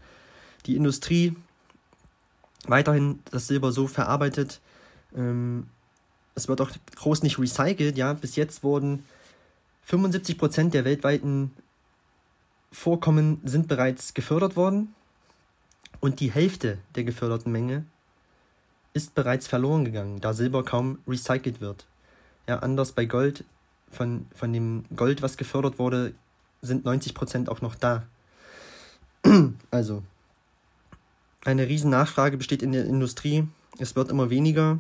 die 0.66 0.76
Industrie 0.76 1.36
weiterhin 2.68 3.20
das 3.32 3.48
Silber 3.48 3.72
so 3.72 3.88
verarbeitet, 3.88 4.60
ähm, 5.16 5.68
es 6.36 6.48
wird 6.48 6.62
auch 6.62 6.72
groß 6.96 7.24
nicht 7.24 7.40
recycelt, 7.40 7.98
ja, 7.98 8.14
bis 8.14 8.36
jetzt 8.36 8.64
wurden 8.64 9.06
75% 9.90 10.70
der 10.70 10.86
weltweiten 10.86 11.52
Vorkommen 12.72 13.40
sind 13.44 13.68
bereits 13.68 14.16
gefördert 14.16 14.56
worden 14.56 14.96
und 16.00 16.20
die 16.20 16.32
Hälfte 16.32 16.80
der 16.96 17.04
geförderten 17.04 17.52
Menge 17.52 17.86
ist 18.94 19.16
bereits 19.16 19.48
verloren 19.48 19.86
gegangen, 19.86 20.22
da 20.22 20.34
Silber 20.34 20.64
kaum 20.64 21.00
recycelt 21.08 21.62
wird. 21.62 21.86
Ja, 22.48 22.60
anders 22.60 22.92
bei 22.92 23.06
Gold, 23.06 23.46
von, 23.92 24.26
von 24.36 24.52
dem 24.52 24.86
Gold, 24.96 25.22
was 25.22 25.38
gefördert 25.38 25.80
wurde, 25.80 26.14
sind 26.62 26.86
90% 26.86 27.48
auch 27.48 27.62
noch 27.62 27.76
da. 27.76 28.04
also, 29.72 30.04
eine 31.46 31.68
riesen 31.68 31.92
Nachfrage 31.92 32.38
besteht 32.38 32.62
in 32.64 32.72
der 32.72 32.86
Industrie. 32.86 33.48
Es 33.78 33.96
wird 33.96 34.10
immer 34.10 34.30
weniger. 34.30 34.80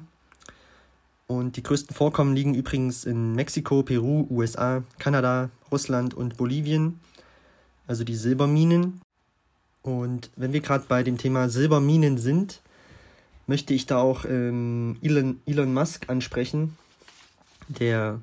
Und 1.33 1.57
die 1.57 1.63
größten 1.63 1.95
Vorkommen 1.95 2.35
liegen 2.35 2.53
übrigens 2.53 3.05
in 3.05 3.33
Mexiko, 3.33 3.81
Peru, 3.81 4.27
USA, 4.29 4.83
Kanada, 4.99 5.49
Russland 5.71 6.13
und 6.13 6.37
Bolivien. 6.37 6.99
Also 7.87 8.03
die 8.03 8.15
Silberminen. 8.15 9.01
Und 9.81 10.29
wenn 10.35 10.53
wir 10.53 10.61
gerade 10.61 10.85
bei 10.87 11.01
dem 11.01 11.17
Thema 11.17 11.49
Silberminen 11.49 12.19
sind, 12.19 12.61
möchte 13.47 13.73
ich 13.73 13.87
da 13.87 13.97
auch 13.97 14.25
ähm, 14.25 14.97
Elon, 15.01 15.41
Elon 15.47 15.73
Musk 15.73 16.07
ansprechen, 16.07 16.77
der, 17.67 18.21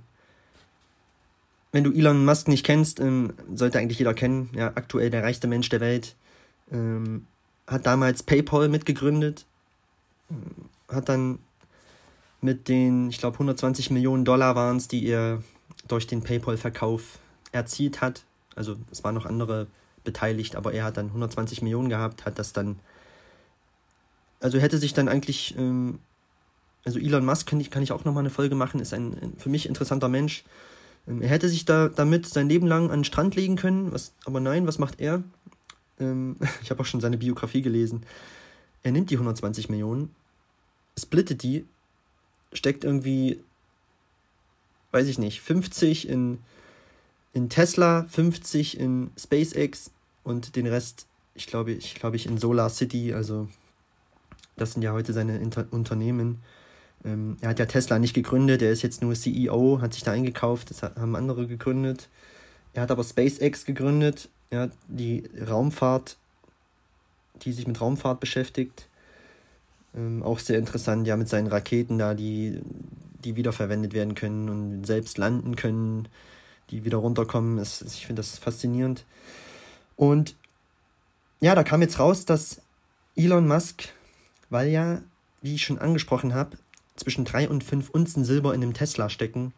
wenn 1.73 1.83
du 1.83 1.93
Elon 1.93 2.25
Musk 2.25 2.47
nicht 2.47 2.64
kennst, 2.64 3.00
ähm, 3.00 3.33
sollte 3.52 3.81
eigentlich 3.81 3.99
jeder 3.99 4.14
kennen, 4.14 4.50
ja, 4.55 4.69
aktuell 4.76 5.11
der 5.11 5.25
reichste 5.25 5.49
Mensch 5.49 5.69
der 5.69 5.81
Welt, 5.81 6.14
ähm, 6.71 7.26
hat 7.67 7.87
damals 7.87 8.23
PayPal 8.23 8.69
mitgegründet, 8.69 9.47
äh, 10.31 10.95
hat 10.95 11.09
dann 11.09 11.40
mit 12.40 12.68
den, 12.68 13.11
ich 13.11 13.18
glaube, 13.18 13.35
120 13.35 13.90
Millionen 13.90 14.25
Dollar 14.25 14.54
waren 14.54 14.76
es, 14.76 14.88
die 14.88 15.06
er 15.06 15.42
durch 15.88 16.06
den 16.06 16.23
PayPal-Verkauf 16.23 17.18
erzielt 17.52 18.00
hat. 18.00 18.25
Also 18.54 18.76
es 18.90 19.04
waren 19.04 19.14
noch 19.14 19.26
andere 19.26 19.66
beteiligt, 20.04 20.56
aber 20.56 20.73
er 20.73 20.85
hat 20.85 20.97
dann 20.97 21.06
120 21.06 21.62
Millionen 21.62 21.88
gehabt, 21.88 22.25
hat 22.25 22.38
das 22.38 22.52
dann, 22.52 22.78
also 24.41 24.58
hätte 24.58 24.78
sich 24.78 24.95
dann 24.95 25.08
eigentlich, 25.08 25.56
ähm, 25.58 25.99
also 26.84 26.99
Elon 26.99 27.25
Musk 27.25 27.47
kann 27.47 27.60
ich, 27.60 27.71
kann 27.71 27.82
ich 27.82 27.93
auch 27.93 28.04
nochmal 28.04 28.23
eine 28.23 28.30
Folge 28.30 28.54
machen, 28.54 28.80
ist 28.80 28.95
ein, 28.95 29.12
ein 29.21 29.34
für 29.36 29.50
mich 29.50 29.67
interessanter 29.67 30.08
Mensch. 30.08 30.45
Ähm, 31.06 31.21
er 31.21 31.28
hätte 31.28 31.49
sich 31.49 31.67
da 31.67 31.88
damit 31.88 32.26
sein 32.26 32.49
Leben 32.49 32.67
lang 32.67 32.91
an 32.91 33.00
den 33.00 33.04
Strand 33.04 33.36
legen 33.36 33.56
können, 33.56 33.93
was, 33.93 34.12
aber 34.25 34.41
nein, 34.41 34.67
was 34.67 34.78
macht 34.78 35.00
er? 35.00 35.23
Ähm, 35.99 36.36
ich 36.62 36.71
habe 36.71 36.80
auch 36.80 36.86
schon 36.86 37.00
seine 37.00 37.19
Biografie 37.19 37.62
gelesen. 37.62 38.04
Er 38.82 38.93
nimmt 38.93 39.10
die 39.10 39.17
120 39.17 39.69
Millionen, 39.69 40.15
splittet 40.99 41.43
die, 41.43 41.67
steckt 42.52 42.84
irgendwie, 42.84 43.43
weiß 44.93 45.06
ich 45.06 45.19
nicht, 45.19 45.41
50 45.41 46.08
in, 46.08 46.39
in 47.32 47.49
Tesla, 47.49 48.04
50 48.10 48.78
in 48.78 49.10
SpaceX 49.19 49.91
und 50.25 50.56
den 50.56 50.67
Rest, 50.67 51.06
ich 51.34 51.47
glaube, 51.47 51.73
ich 51.73 51.95
glaube 51.95 52.17
ich 52.17 52.26
in 52.26 52.39
Solar 52.39 52.71
City, 52.71 53.15
also 53.15 53.49
das 54.56 54.73
sind 54.73 54.82
ja 54.82 54.93
heute 54.93 55.13
seine 55.13 55.39
Inter 55.39 55.67
Unternehmen. 55.71 56.43
Ähm, 57.04 57.39
er 57.41 57.50
hat 57.50 57.58
ja 57.58 57.67
Tesla 57.67 57.99
nicht 57.99 58.15
gegründet, 58.15 58.63
er 58.63 58.73
ist 58.73 58.82
jetzt 58.82 59.00
nur 59.02 59.15
CEO, 59.15 59.80
hat 59.80 59.95
sich 59.95 60.02
da 60.02 60.13
eingekauft, 60.13 60.71
das 60.71 60.82
haben 60.82 61.17
andere 61.17 61.47
gegründet. 61.47 62.08
Er 62.75 62.82
hat 62.82 62.91
aber 62.91 63.02
SpaceX 63.02 63.65
gegründet, 63.65 64.28
ja, 64.50 64.69
die 64.89 65.25
Raumfahrt, 65.49 66.17
die 67.43 67.52
sich 67.52 67.67
mit 67.67 67.80
Raumfahrt 67.80 68.21
beschäftigt. 68.21 68.86
Ähm, 69.95 70.23
auch 70.23 70.39
sehr 70.39 70.59
interessant, 70.59 71.07
ja, 71.07 71.17
mit 71.17 71.29
seinen 71.29 71.49
Raketen 71.49 71.99
da, 71.99 72.15
die, 72.15 72.61
die 73.25 73.37
wiederverwendet 73.37 73.93
werden 73.93 74.15
können 74.15 74.49
und 74.49 74.87
selbst 74.87 75.19
landen 75.19 75.57
können, 75.57 76.09
die 76.71 76.85
wieder 76.85 76.99
runterkommen. 76.99 77.57
Das, 77.57 77.83
ich 77.83 78.07
finde 78.07 78.21
das 78.21 78.39
faszinierend. 78.39 79.05
Und 79.97 80.37
ja, 81.41 81.55
da 81.55 81.65
kam 81.65 81.83
jetzt 81.83 81.99
raus, 81.99 82.25
dass 82.25 82.63
Elon 83.17 83.49
Musk, 83.49 83.89
weil 84.49 84.69
ja, 84.69 85.03
wie 85.43 85.55
ich 85.55 85.65
schon 85.65 85.79
angesprochen 85.79 86.35
habe, 86.35 86.57
zwischen 86.97 87.25
3 87.25 87.49
und 87.49 87.65
5 87.65 87.91
Unzen 87.91 88.25
Silber 88.25 88.55
in 88.55 88.61
dem 88.61 88.75
Tesla 88.75 89.09
stecken, 89.09 89.53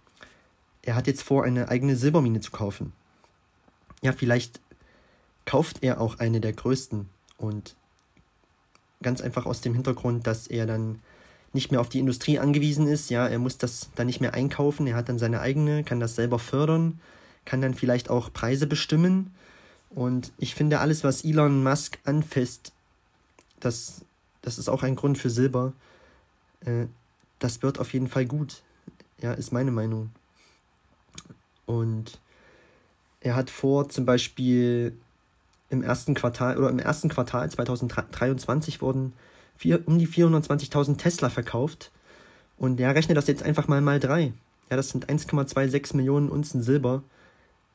er 0.82 0.94
hat 0.94 1.06
jetzt 1.06 1.22
vor, 1.22 1.44
eine 1.44 1.68
eigene 1.68 1.96
Silbermine 1.96 2.40
zu 2.40 2.50
kaufen. 2.50 2.92
Ja, 4.00 4.12
vielleicht 4.12 4.60
kauft 5.44 5.82
er 5.82 6.00
auch 6.00 6.18
eine 6.18 6.40
der 6.40 6.52
größten 6.52 7.08
und 7.36 7.76
ganz 9.02 9.20
einfach 9.20 9.46
aus 9.46 9.60
dem 9.60 9.74
Hintergrund, 9.74 10.26
dass 10.26 10.46
er 10.46 10.66
dann 10.66 11.00
nicht 11.52 11.70
mehr 11.70 11.80
auf 11.80 11.88
die 11.88 11.98
Industrie 11.98 12.38
angewiesen 12.38 12.86
ist. 12.86 13.10
Ja, 13.10 13.26
er 13.28 13.38
muss 13.38 13.58
das 13.58 13.90
dann 13.94 14.06
nicht 14.06 14.20
mehr 14.20 14.34
einkaufen. 14.34 14.86
Er 14.86 14.96
hat 14.96 15.08
dann 15.08 15.18
seine 15.18 15.40
eigene, 15.40 15.84
kann 15.84 16.00
das 16.00 16.14
selber 16.14 16.38
fördern, 16.38 17.00
kann 17.44 17.60
dann 17.60 17.74
vielleicht 17.74 18.08
auch 18.08 18.32
Preise 18.32 18.66
bestimmen. 18.66 19.34
Und 19.90 20.32
ich 20.38 20.54
finde, 20.54 20.80
alles, 20.80 21.04
was 21.04 21.24
Elon 21.24 21.62
Musk 21.62 21.98
anfasst, 22.04 22.72
das, 23.60 24.04
das 24.40 24.58
ist 24.58 24.68
auch 24.68 24.82
ein 24.82 24.96
Grund 24.96 25.18
für 25.18 25.30
Silber. 25.30 25.74
Äh, 26.64 26.86
das 27.38 27.62
wird 27.62 27.78
auf 27.78 27.92
jeden 27.92 28.08
Fall 28.08 28.24
gut. 28.24 28.62
Ja, 29.20 29.32
ist 29.32 29.52
meine 29.52 29.70
Meinung. 29.70 30.10
Und 31.66 32.18
er 33.20 33.36
hat 33.36 33.50
vor, 33.50 33.88
zum 33.88 34.04
Beispiel 34.04 34.96
im 35.72 35.82
ersten 35.82 36.14
Quartal 36.14 36.58
oder 36.58 36.68
im 36.68 36.78
ersten 36.78 37.08
Quartal 37.08 37.50
2023 37.50 38.82
wurden 38.82 39.14
vier, 39.56 39.82
um 39.86 39.98
die 39.98 40.06
420.000 40.06 40.98
Tesla 40.98 41.30
verkauft. 41.30 41.90
Und 42.58 42.76
der 42.76 42.94
rechnet 42.94 43.16
das 43.16 43.26
jetzt 43.26 43.42
einfach 43.42 43.68
mal 43.68 43.80
mal 43.80 43.98
drei. 43.98 44.34
Ja, 44.70 44.76
das 44.76 44.90
sind 44.90 45.08
1,26 45.08 45.96
Millionen 45.96 46.28
Unzen 46.28 46.62
Silber, 46.62 47.02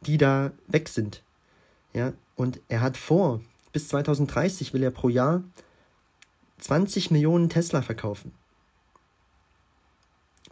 die 0.02 0.18
da 0.18 0.52
weg 0.68 0.90
sind. 0.90 1.24
Ja, 1.94 2.14
und 2.36 2.62
er 2.70 2.82
hat 2.82 2.98
vor, 2.98 3.42
bis 3.74 3.88
2030 3.90 4.74
will 4.74 4.84
er 4.84 4.92
pro 4.92 5.10
Jahr 5.10 5.44
20 6.60 7.10
Millionen 7.10 7.50
Tesla 7.50 7.82
verkaufen. 7.82 8.32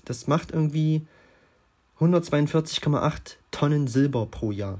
Das 0.03 0.25
macht 0.25 0.51
irgendwie 0.51 1.05
142,8 1.99 3.35
Tonnen 3.51 3.87
Silber 3.87 4.25
pro 4.25 4.51
Jahr, 4.51 4.79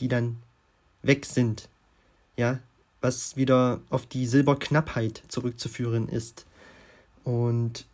die 0.00 0.08
dann 0.08 0.38
weg 1.06 1.26
sind. 1.26 1.68
Ja, 2.36 2.58
was 3.00 3.36
wieder 3.36 3.80
auf 3.90 4.06
die 4.06 4.26
Silberknappheit 4.26 5.22
zurückzuführen 5.28 6.08
ist. 6.08 6.46
Und 7.24 7.86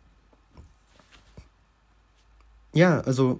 ja, 2.73 3.01
also 3.01 3.39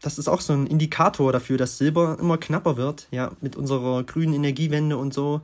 das 0.00 0.18
ist 0.18 0.28
auch 0.28 0.40
so 0.40 0.52
ein 0.52 0.66
Indikator 0.66 1.32
dafür, 1.32 1.56
dass 1.58 1.78
Silber 1.78 2.18
immer 2.20 2.38
knapper 2.38 2.76
wird, 2.76 3.08
ja, 3.10 3.32
mit 3.40 3.56
unserer 3.56 4.04
grünen 4.04 4.34
Energiewende 4.34 4.96
und 4.96 5.12
so. 5.12 5.40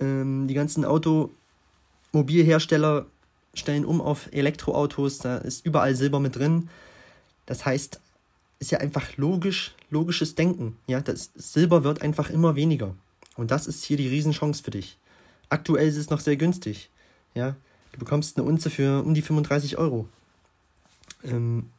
Ähm, 0.00 0.48
die 0.48 0.54
ganzen 0.54 0.84
Automobilhersteller 0.84 3.06
stellen 3.52 3.84
um 3.84 4.00
auf 4.00 4.32
Elektroautos, 4.32 5.18
da 5.18 5.36
ist 5.38 5.66
überall 5.66 5.94
Silber 5.94 6.20
mit 6.20 6.36
drin. 6.36 6.70
Das 7.46 7.66
heißt, 7.66 8.00
ist 8.58 8.70
ja 8.70 8.78
einfach 8.78 9.16
logisch, 9.16 9.74
logisches 9.94 10.34
Denken. 10.34 10.76
Ja, 10.86 11.00
das 11.00 11.30
Silber 11.34 11.84
wird 11.84 12.02
einfach 12.02 12.28
immer 12.28 12.54
weniger. 12.54 12.94
Und 13.36 13.50
das 13.50 13.66
ist 13.66 13.82
hier 13.84 13.96
die 13.96 14.08
Riesenchance 14.08 14.62
für 14.62 14.70
dich. 14.70 14.98
Aktuell 15.48 15.88
ist 15.88 15.96
es 15.96 16.10
noch 16.10 16.20
sehr 16.20 16.36
günstig. 16.36 16.90
Ja, 17.34 17.56
du 17.92 17.98
bekommst 17.98 18.36
eine 18.36 18.46
Unze 18.46 18.68
für 18.68 19.02
um 19.02 19.14
die 19.14 19.22
35 19.22 19.78
Euro. 19.78 20.06
Ähm, 21.24 21.70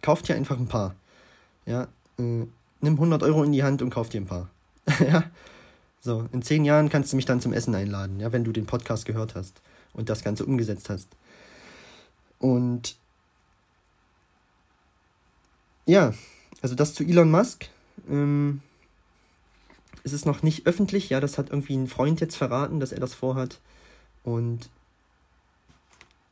kauf 0.00 0.22
dir 0.22 0.34
einfach 0.34 0.58
ein 0.58 0.68
paar. 0.68 0.94
Ja, 1.66 1.82
äh, 2.18 2.46
nimm 2.80 2.94
100 2.94 3.22
Euro 3.22 3.44
in 3.44 3.52
die 3.52 3.62
Hand 3.62 3.82
und 3.82 3.90
kauf 3.90 4.08
dir 4.08 4.20
ein 4.22 4.26
paar. 4.26 4.48
ja, 5.00 5.24
So, 6.00 6.28
in 6.32 6.42
zehn 6.42 6.64
Jahren 6.64 6.88
kannst 6.88 7.12
du 7.12 7.16
mich 7.16 7.24
dann 7.24 7.40
zum 7.40 7.52
Essen 7.52 7.74
einladen, 7.74 8.20
ja, 8.20 8.32
wenn 8.32 8.44
du 8.44 8.52
den 8.52 8.66
Podcast 8.66 9.04
gehört 9.04 9.34
hast 9.34 9.60
und 9.92 10.08
das 10.08 10.22
Ganze 10.22 10.44
umgesetzt 10.46 10.88
hast. 10.90 11.08
Und 12.38 12.96
ja, 15.86 16.14
also 16.62 16.74
das 16.74 16.94
zu 16.94 17.04
Elon 17.04 17.30
Musk. 17.30 17.68
Ähm, 18.08 18.62
es 20.04 20.12
ist 20.12 20.26
noch 20.26 20.42
nicht 20.42 20.66
öffentlich, 20.66 21.10
ja, 21.10 21.20
das 21.20 21.38
hat 21.38 21.50
irgendwie 21.50 21.76
ein 21.76 21.88
Freund 21.88 22.20
jetzt 22.20 22.36
verraten, 22.36 22.80
dass 22.80 22.92
er 22.92 23.00
das 23.00 23.14
vorhat. 23.14 23.60
Und 24.24 24.70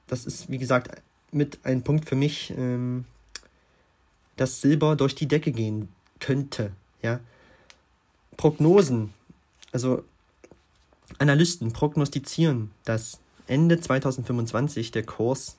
das 0.06 0.24
ist, 0.24 0.50
wie 0.50 0.58
gesagt, 0.58 1.02
mit 1.32 1.58
ein 1.64 1.82
Punkt 1.82 2.08
für 2.08 2.14
mich, 2.14 2.54
ähm, 2.56 3.04
dass 4.36 4.60
Silber 4.60 4.96
durch 4.96 5.14
die 5.14 5.28
Decke 5.28 5.52
gehen 5.52 5.88
könnte, 6.20 6.72
ja. 7.02 7.20
Prognosen 8.36 9.12
also 9.76 10.04
Analysten 11.18 11.72
prognostizieren, 11.72 12.70
dass 12.84 13.20
Ende 13.46 13.78
2025 13.78 14.90
der 14.90 15.04
Kurs 15.04 15.58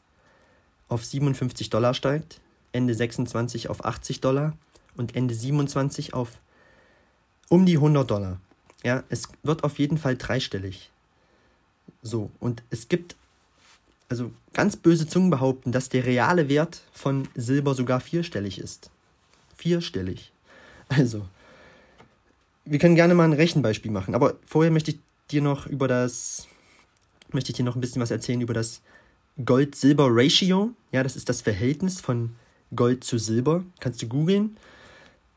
auf 0.90 1.06
57 1.06 1.70
Dollar 1.70 1.94
steigt, 1.94 2.42
Ende 2.78 2.94
26 2.94 3.70
auf 3.70 3.84
80 3.84 4.22
Dollar 4.22 4.54
und 4.96 5.16
Ende 5.16 5.34
27 5.34 6.14
auf 6.14 6.40
um 7.50 7.66
die 7.66 7.78
100 7.78 8.10
Dollar. 8.10 8.40
Ja, 8.84 9.04
es 9.10 9.24
wird 9.42 9.64
auf 9.64 9.80
jeden 9.80 9.98
Fall 9.98 10.16
dreistellig. 10.16 10.92
So, 12.04 12.30
und 12.40 12.62
es 12.70 12.88
gibt, 12.88 13.16
also 14.10 14.32
ganz 14.54 14.76
böse 14.76 15.08
Zungen 15.08 15.32
behaupten, 15.32 15.72
dass 15.72 15.90
der 15.90 16.06
reale 16.06 16.50
Wert 16.50 16.82
von 16.94 17.28
Silber 17.36 17.74
sogar 17.74 18.00
vierstellig 18.00 18.60
ist. 18.60 18.92
Vierstellig. 19.56 20.32
Also, 20.88 21.28
wir 22.64 22.78
können 22.80 22.96
gerne 22.96 23.16
mal 23.16 23.24
ein 23.24 23.34
Rechenbeispiel 23.34 23.92
machen, 23.92 24.14
aber 24.14 24.36
vorher 24.46 24.72
möchte 24.72 24.92
ich 24.92 25.00
dir 25.32 25.42
noch 25.42 25.66
über 25.66 25.88
das, 25.88 26.48
möchte 27.32 27.52
ich 27.52 27.58
dir 27.58 27.66
noch 27.66 27.76
ein 27.76 27.82
bisschen 27.82 28.02
was 28.02 28.12
erzählen 28.12 28.42
über 28.42 28.54
das 28.54 28.82
Gold-Silber-Ratio. 29.44 30.72
Ja, 30.92 31.04
das 31.04 31.16
ist 31.16 31.30
das 31.30 31.42
Verhältnis 31.42 32.00
von 32.00 32.36
Gold 32.76 33.04
zu 33.04 33.18
Silber. 33.18 33.64
Kannst 33.80 34.02
du 34.02 34.08
googeln. 34.08 34.58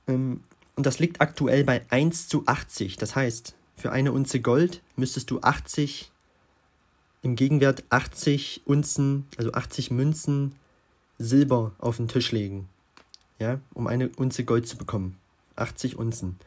Ähm, 0.07 0.43
und 0.77 0.87
das 0.87 0.99
liegt 0.99 1.21
aktuell 1.21 1.65
bei 1.65 1.83
1 1.91 2.29
zu 2.29 2.45
80. 2.47 2.97
Das 2.97 3.15
heißt, 3.15 3.55
für 3.77 3.93
eine 3.93 4.13
Unze 4.13 4.41
Gold 4.41 4.83
müsstest 4.97 5.31
du 5.31 5.41
80, 5.41 6.11
im 7.23 7.37
Gegenwert 7.37 7.85
80 7.91 8.63
Unzen, 8.65 9.27
also 9.37 9.53
80 9.53 9.91
Münzen 9.91 10.55
Silber 11.19 11.73
auf 11.79 11.99
den 11.99 12.09
Tisch 12.09 12.33
legen. 12.33 12.69
Ja, 13.39 13.61
um 13.75 13.87
eine 13.87 14.09
Unze 14.17 14.45
Gold 14.45 14.67
zu 14.67 14.77
bekommen. 14.77 15.19
80 15.57 15.97
Unzen. 15.97 16.39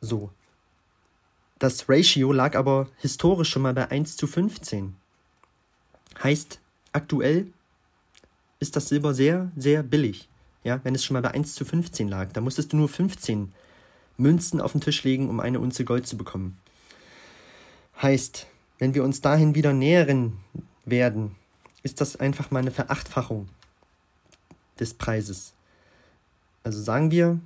So. 0.00 0.30
Das 1.58 1.88
Ratio 1.88 2.32
lag 2.32 2.54
aber 2.54 2.88
historisch 2.98 3.48
schon 3.50 3.62
mal 3.62 3.74
bei 3.74 3.90
1 3.90 4.16
zu 4.16 4.26
15. 4.26 4.94
Heißt, 6.22 6.60
aktuell 6.92 7.48
ist 8.58 8.76
das 8.76 8.88
Silber 8.88 9.14
sehr, 9.14 9.50
sehr 9.56 9.82
billig. 9.82 10.28
Ja, 10.64 10.80
wenn 10.82 10.94
es 10.94 11.04
schon 11.04 11.14
mal 11.14 11.22
bei 11.22 11.30
1 11.30 11.54
zu 11.54 11.64
15 11.64 12.08
lag, 12.08 12.32
da 12.32 12.40
musstest 12.40 12.72
du 12.72 12.76
nur 12.76 12.88
15 12.88 13.52
Münzen 14.16 14.60
auf 14.60 14.72
den 14.72 14.80
Tisch 14.80 15.04
legen, 15.04 15.28
um 15.28 15.40
eine 15.40 15.60
Unze 15.60 15.84
Gold 15.84 16.06
zu 16.06 16.16
bekommen. 16.16 16.58
Heißt, 18.02 18.46
wenn 18.78 18.94
wir 18.94 19.04
uns 19.04 19.20
dahin 19.20 19.54
wieder 19.54 19.72
nähern 19.72 20.38
werden, 20.84 21.36
ist 21.82 22.00
das 22.00 22.16
einfach 22.16 22.50
mal 22.50 22.60
eine 22.60 22.70
Verachtfachung 22.70 23.48
des 24.78 24.94
Preises. 24.94 25.54
Also 26.64 26.82
sagen 26.82 27.10
wir, 27.10 27.38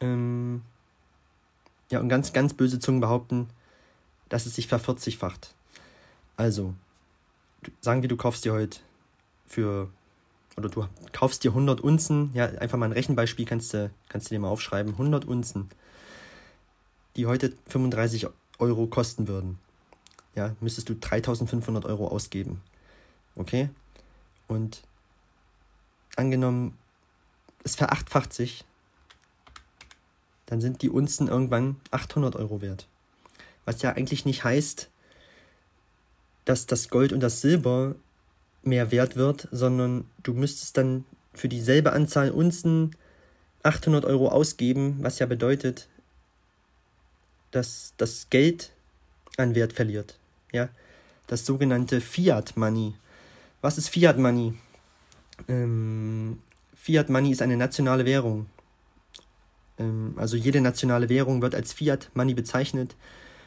ähm, 0.00 0.62
ja, 1.90 2.00
und 2.00 2.08
ganz, 2.08 2.32
ganz 2.32 2.54
böse 2.54 2.78
Zungen 2.80 3.00
behaupten, 3.00 3.48
dass 4.28 4.46
es 4.46 4.56
sich 4.56 4.66
vervierzigfacht. 4.66 5.54
Also, 6.36 6.74
sagen 7.80 8.02
wir, 8.02 8.08
du 8.08 8.16
kaufst 8.16 8.44
dir 8.44 8.52
heute 8.52 8.80
für, 9.48 9.88
oder 10.56 10.68
du 10.68 10.86
kaufst 11.12 11.42
dir 11.42 11.50
100 11.50 11.80
Unzen, 11.80 12.30
ja, 12.34 12.46
einfach 12.46 12.78
mal 12.78 12.86
ein 12.86 12.92
Rechenbeispiel 12.92 13.46
kannst 13.46 13.74
du, 13.74 13.90
kannst 14.08 14.30
du 14.30 14.34
dir 14.34 14.38
mal 14.38 14.48
aufschreiben, 14.48 14.92
100 14.92 15.24
Unzen, 15.24 15.68
die 17.16 17.26
heute 17.26 17.52
35 17.66 18.28
Euro 18.58 18.86
kosten 18.86 19.26
würden. 19.26 19.58
Ja, 20.34 20.54
müsstest 20.60 20.88
du 20.88 20.94
3500 20.94 21.84
Euro 21.84 22.06
ausgeben. 22.08 22.60
Okay? 23.34 23.70
Und 24.46 24.82
angenommen, 26.16 26.76
es 27.64 27.74
verachtfacht 27.74 28.32
sich, 28.32 28.64
dann 30.46 30.60
sind 30.60 30.82
die 30.82 30.90
Unzen 30.90 31.28
irgendwann 31.28 31.76
800 31.90 32.36
Euro 32.36 32.60
wert. 32.60 32.86
Was 33.64 33.82
ja 33.82 33.92
eigentlich 33.92 34.24
nicht 34.24 34.44
heißt, 34.44 34.88
dass 36.44 36.66
das 36.66 36.88
Gold 36.88 37.12
und 37.12 37.20
das 37.20 37.40
Silber 37.40 37.94
mehr 38.62 38.90
wert 38.90 39.16
wird, 39.16 39.48
sondern 39.50 40.04
du 40.22 40.34
müsstest 40.34 40.76
dann 40.76 41.04
für 41.32 41.48
dieselbe 41.48 41.92
Anzahl 41.92 42.30
Unzen 42.30 42.96
800 43.62 44.04
Euro 44.04 44.28
ausgeben, 44.28 44.98
was 45.00 45.18
ja 45.18 45.26
bedeutet, 45.26 45.88
dass 47.50 47.94
das 47.96 48.28
Geld 48.30 48.72
an 49.36 49.54
Wert 49.54 49.72
verliert. 49.72 50.18
Ja, 50.52 50.68
das 51.26 51.46
sogenannte 51.46 52.00
Fiat 52.00 52.56
Money. 52.56 52.94
Was 53.60 53.78
ist 53.78 53.88
Fiat 53.88 54.18
Money? 54.18 54.54
Ähm, 55.48 56.38
Fiat 56.74 57.08
Money 57.08 57.30
ist 57.30 57.42
eine 57.42 57.56
nationale 57.56 58.04
Währung. 58.04 58.46
Ähm, 59.78 60.14
also 60.16 60.36
jede 60.36 60.60
nationale 60.60 61.08
Währung 61.08 61.42
wird 61.42 61.54
als 61.54 61.72
Fiat 61.72 62.10
Money 62.14 62.34
bezeichnet. 62.34 62.96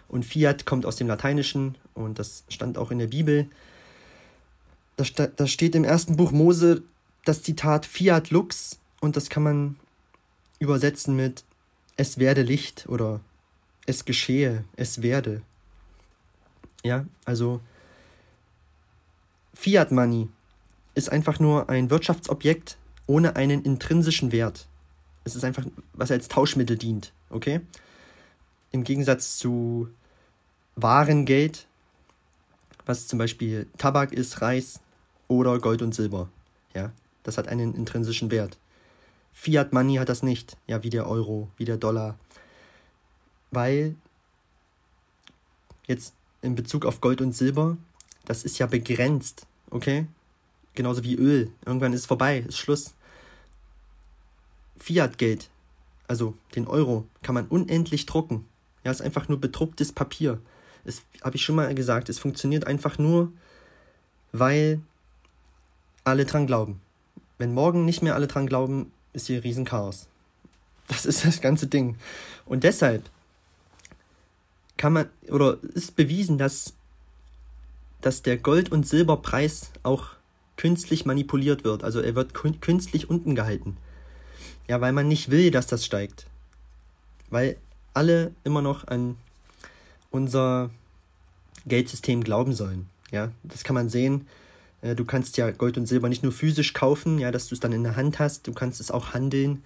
Und 0.07 0.25
Fiat 0.25 0.65
kommt 0.65 0.85
aus 0.85 0.97
dem 0.97 1.07
Lateinischen 1.07 1.75
und 1.93 2.19
das 2.19 2.43
stand 2.49 2.77
auch 2.77 2.91
in 2.91 2.99
der 2.99 3.07
Bibel. 3.07 3.47
Da, 4.97 5.27
da 5.27 5.47
steht 5.47 5.75
im 5.75 5.83
ersten 5.83 6.15
Buch 6.15 6.31
Mose 6.31 6.83
das 7.25 7.43
Zitat 7.43 7.85
Fiat 7.85 8.29
Lux 8.29 8.79
und 8.99 9.15
das 9.15 9.29
kann 9.29 9.43
man 9.43 9.75
übersetzen 10.59 11.15
mit 11.15 11.43
Es 11.97 12.17
werde 12.17 12.43
Licht 12.43 12.87
oder 12.87 13.19
Es 13.85 14.05
geschehe, 14.05 14.63
es 14.75 15.01
werde. 15.01 15.41
Ja, 16.83 17.05
also 17.25 17.61
Fiat 19.53 19.91
Money 19.91 20.29
ist 20.95 21.11
einfach 21.11 21.39
nur 21.39 21.69
ein 21.69 21.89
Wirtschaftsobjekt 21.89 22.77
ohne 23.07 23.35
einen 23.35 23.63
intrinsischen 23.63 24.31
Wert. 24.31 24.67
Es 25.23 25.35
ist 25.35 25.43
einfach, 25.43 25.65
was 25.93 26.11
als 26.11 26.27
Tauschmittel 26.27 26.77
dient, 26.77 27.13
okay? 27.29 27.61
Im 28.71 28.83
Gegensatz 28.83 29.37
zu 29.37 29.89
Warengeld, 30.75 31.67
was 32.85 33.07
zum 33.07 33.19
Beispiel 33.19 33.67
Tabak 33.77 34.13
ist, 34.13 34.41
Reis 34.41 34.79
oder 35.27 35.59
Gold 35.59 35.81
und 35.81 35.95
Silber. 35.95 36.29
Ja, 36.73 36.91
das 37.23 37.37
hat 37.37 37.47
einen 37.47 37.73
intrinsischen 37.75 38.31
Wert. 38.31 38.57
Fiat 39.33 39.73
Money 39.73 39.95
hat 39.95 40.09
das 40.09 40.23
nicht, 40.23 40.57
ja, 40.67 40.83
wie 40.83 40.89
der 40.89 41.07
Euro, 41.07 41.49
wie 41.57 41.65
der 41.65 41.77
Dollar. 41.77 42.17
Weil 43.49 43.95
jetzt 45.87 46.13
in 46.41 46.55
Bezug 46.55 46.85
auf 46.85 47.01
Gold 47.01 47.21
und 47.21 47.35
Silber, 47.35 47.77
das 48.25 48.43
ist 48.43 48.59
ja 48.59 48.65
begrenzt, 48.65 49.45
okay? 49.69 50.07
Genauso 50.73 51.03
wie 51.03 51.15
Öl. 51.15 51.51
Irgendwann 51.65 51.93
ist 51.93 52.05
vorbei, 52.05 52.45
ist 52.47 52.57
Schluss. 52.57 52.93
Fiat-Geld, 54.77 55.49
also 56.07 56.35
den 56.55 56.67
Euro, 56.67 57.07
kann 57.21 57.35
man 57.35 57.47
unendlich 57.47 58.05
drucken. 58.05 58.45
Ja, 58.83 58.91
ist 58.91 59.01
einfach 59.01 59.27
nur 59.27 59.39
bedrucktes 59.39 59.91
Papier. 59.91 60.39
Das 60.85 61.01
habe 61.23 61.35
ich 61.35 61.43
schon 61.43 61.55
mal 61.55 61.73
gesagt. 61.75 62.09
Es 62.09 62.19
funktioniert 62.19 62.67
einfach 62.67 62.97
nur, 62.97 63.31
weil 64.31 64.81
alle 66.03 66.25
dran 66.25 66.47
glauben. 66.47 66.81
Wenn 67.37 67.53
morgen 67.53 67.85
nicht 67.85 68.01
mehr 68.01 68.15
alle 68.15 68.27
dran 68.27 68.47
glauben, 68.47 68.91
ist 69.13 69.27
hier 69.27 69.43
Riesenchaos. 69.43 70.07
Das 70.87 71.05
ist 71.05 71.25
das 71.25 71.41
ganze 71.41 71.67
Ding. 71.67 71.95
Und 72.45 72.63
deshalb 72.63 73.09
kann 74.77 74.93
man, 74.93 75.09
oder 75.29 75.57
ist 75.73 75.95
bewiesen, 75.95 76.37
dass, 76.37 76.73
dass 78.01 78.23
der 78.23 78.37
Gold- 78.37 78.71
und 78.71 78.87
Silberpreis 78.87 79.71
auch 79.83 80.09
künstlich 80.57 81.05
manipuliert 81.05 81.63
wird. 81.63 81.83
Also 81.83 82.01
er 82.01 82.15
wird 82.15 82.33
künstlich 82.33 83.09
unten 83.09 83.35
gehalten. 83.35 83.77
Ja, 84.67 84.81
weil 84.81 84.91
man 84.91 85.07
nicht 85.07 85.31
will, 85.31 85.51
dass 85.51 85.67
das 85.67 85.85
steigt. 85.85 86.27
Weil 87.29 87.57
alle 87.93 88.33
immer 88.43 88.61
noch 88.61 88.87
an 88.87 89.17
unser 90.11 90.69
Geldsystem 91.65 92.23
glauben 92.23 92.53
sollen. 92.53 92.87
Ja, 93.11 93.31
das 93.43 93.63
kann 93.63 93.73
man 93.73 93.89
sehen. 93.89 94.27
Äh, 94.81 94.95
du 94.95 95.05
kannst 95.05 95.37
ja 95.37 95.51
Gold 95.51 95.77
und 95.77 95.87
Silber 95.87 96.09
nicht 96.09 96.23
nur 96.23 96.31
physisch 96.31 96.73
kaufen, 96.73 97.19
ja, 97.19 97.31
dass 97.31 97.47
du 97.47 97.55
es 97.55 97.59
dann 97.59 97.73
in 97.73 97.83
der 97.83 97.95
Hand 97.95 98.19
hast, 98.19 98.47
du 98.47 98.53
kannst 98.53 98.79
es 98.79 98.91
auch 98.91 99.13
handeln 99.13 99.63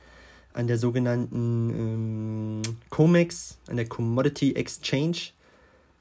an 0.53 0.67
der 0.67 0.77
sogenannten 0.77 1.69
ähm, 1.69 2.77
COMEX, 2.89 3.57
an 3.67 3.75
der 3.75 3.87
Commodity 3.87 4.53
Exchange 4.53 5.17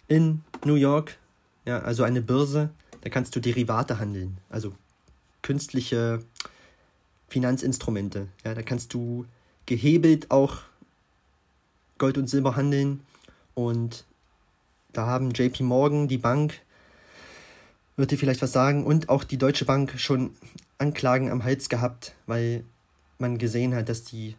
in 0.07 0.42
New 0.64 0.76
York, 0.76 1.16
ja, 1.64 1.80
also 1.80 2.04
eine 2.04 2.22
Börse, 2.22 2.70
da 3.00 3.11
kannst 3.11 3.35
du 3.35 3.40
Derivate 3.40 3.98
handeln, 3.98 4.38
also 4.48 4.72
künstliche 5.42 6.20
Finanzinstrumente. 7.28 8.28
Ja, 8.44 8.54
da 8.54 8.62
kannst 8.62 8.94
du 8.94 9.26
gehebelt 9.66 10.30
auch 10.30 10.59
Gold 11.98 12.18
und 12.18 12.28
Silber 12.28 12.54
handeln. 12.54 13.00
Und 13.54 14.04
da 14.96 15.07
haben 15.07 15.30
JP 15.30 15.62
Morgan, 15.64 16.09
die 16.09 16.18
Bank, 16.18 16.61
wird 17.96 18.11
dir 18.11 18.18
vielleicht 18.18 18.42
was 18.42 18.52
sagen, 18.52 18.85
und 18.85 19.09
auch 19.09 19.24
die 19.24 19.38
Deutsche 19.38 19.64
Bank 19.64 19.94
schon 19.98 20.35
Anklagen 20.78 21.30
am 21.30 21.44
Hals 21.44 21.68
gehabt, 21.68 22.14
weil 22.26 22.64
man 23.18 23.38
gesehen 23.38 23.74
hat, 23.74 23.88
dass 23.88 24.04
die, 24.04 24.37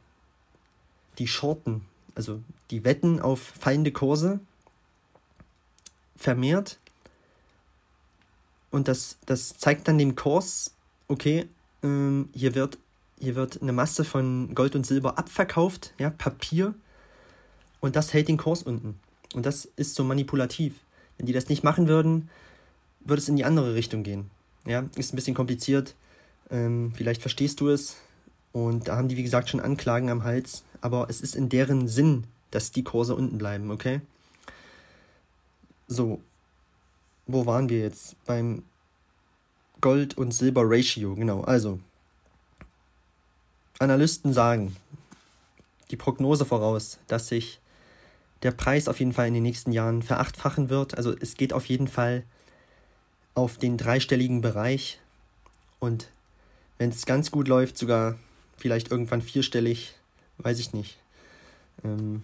die 1.17 1.27
Shorten, 1.27 1.85
also 2.15 2.41
die 2.71 2.83
Wetten 2.83 3.19
auf 3.21 3.39
fallende 3.39 3.91
Kurse, 3.91 4.39
vermehrt. 6.15 6.79
Und 8.71 8.87
das, 8.87 9.17
das 9.25 9.57
zeigt 9.57 9.87
dann 9.87 9.97
dem 9.97 10.15
Kurs, 10.15 10.73
okay, 11.07 11.47
ähm, 11.83 12.29
hier, 12.33 12.55
wird, 12.55 12.77
hier 13.19 13.35
wird 13.35 13.61
eine 13.61 13.71
Masse 13.71 14.03
von 14.03 14.53
Gold 14.53 14.75
und 14.75 14.85
Silber 14.85 15.17
abverkauft, 15.17 15.93
ja, 15.97 16.09
Papier. 16.09 16.73
Und 17.79 17.95
das 17.95 18.13
hält 18.13 18.27
den 18.27 18.37
Kurs 18.37 18.63
unten. 18.63 18.99
Und 19.35 19.45
das 19.45 19.65
ist 19.75 19.95
so 19.95 20.03
manipulativ. 20.03 20.75
Wenn 21.17 21.25
die 21.25 21.33
das 21.33 21.49
nicht 21.49 21.63
machen 21.63 21.87
würden, 21.87 22.29
würde 23.01 23.21
es 23.21 23.29
in 23.29 23.35
die 23.35 23.45
andere 23.45 23.75
Richtung 23.75 24.03
gehen. 24.03 24.31
Ja, 24.65 24.85
ist 24.95 25.13
ein 25.13 25.17
bisschen 25.17 25.35
kompliziert. 25.35 25.93
Ähm, 26.49 26.93
vielleicht 26.95 27.21
verstehst 27.21 27.59
du 27.59 27.69
es. 27.69 27.97
Und 28.53 28.87
da 28.87 28.95
haben 28.95 29.09
die, 29.09 29.17
wie 29.17 29.23
gesagt, 29.23 29.49
schon 29.49 29.59
Anklagen 29.59 30.09
am 30.09 30.23
Hals. 30.23 30.63
Aber 30.79 31.09
es 31.09 31.19
ist 31.19 31.35
in 31.35 31.49
deren 31.49 31.87
Sinn, 31.87 32.23
dass 32.51 32.71
die 32.71 32.83
Kurse 32.83 33.13
unten 33.13 33.37
bleiben, 33.37 33.71
okay? 33.71 33.99
So, 35.87 36.21
wo 37.27 37.45
waren 37.45 37.69
wir 37.69 37.79
jetzt? 37.79 38.15
Beim 38.25 38.63
Gold- 39.81 40.17
und 40.17 40.33
Silber-Ratio, 40.33 41.15
genau. 41.15 41.41
Also, 41.41 41.79
Analysten 43.79 44.31
sagen 44.31 44.75
die 45.91 45.97
Prognose 45.97 46.45
voraus, 46.45 46.97
dass 47.07 47.27
sich 47.27 47.59
der 48.43 48.51
Preis 48.51 48.87
auf 48.87 48.99
jeden 48.99 49.13
Fall 49.13 49.27
in 49.27 49.33
den 49.33 49.43
nächsten 49.43 49.71
Jahren 49.71 50.01
verachtfachen 50.01 50.69
wird. 50.69 50.97
Also 50.97 51.15
es 51.19 51.35
geht 51.35 51.53
auf 51.53 51.65
jeden 51.65 51.87
Fall 51.87 52.23
auf 53.33 53.57
den 53.57 53.77
dreistelligen 53.77 54.41
Bereich 54.41 54.99
und 55.79 56.09
wenn 56.77 56.89
es 56.89 57.05
ganz 57.05 57.31
gut 57.31 57.47
läuft, 57.47 57.77
sogar 57.77 58.17
vielleicht 58.57 58.91
irgendwann 58.91 59.21
vierstellig, 59.21 59.95
weiß 60.37 60.59
ich 60.59 60.73
nicht. 60.73 60.97
Ähm, 61.83 62.23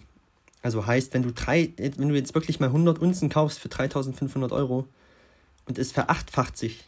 also 0.62 0.86
heißt, 0.86 1.12
wenn 1.14 1.22
du 1.22 1.32
drei, 1.32 1.72
wenn 1.76 2.08
du 2.08 2.14
jetzt 2.14 2.34
wirklich 2.34 2.60
mal 2.60 2.66
100 2.66 2.98
Unzen 2.98 3.28
kaufst 3.28 3.58
für 3.58 3.68
3.500 3.68 4.52
Euro 4.52 4.86
und 5.66 5.78
es 5.78 5.92
verachtfacht 5.92 6.56
sich, 6.56 6.84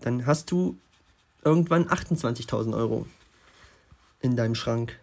dann 0.00 0.26
hast 0.26 0.50
du 0.50 0.76
irgendwann 1.44 1.88
28.000 1.88 2.76
Euro 2.76 3.06
in 4.20 4.36
deinem 4.36 4.54
Schrank. 4.54 4.98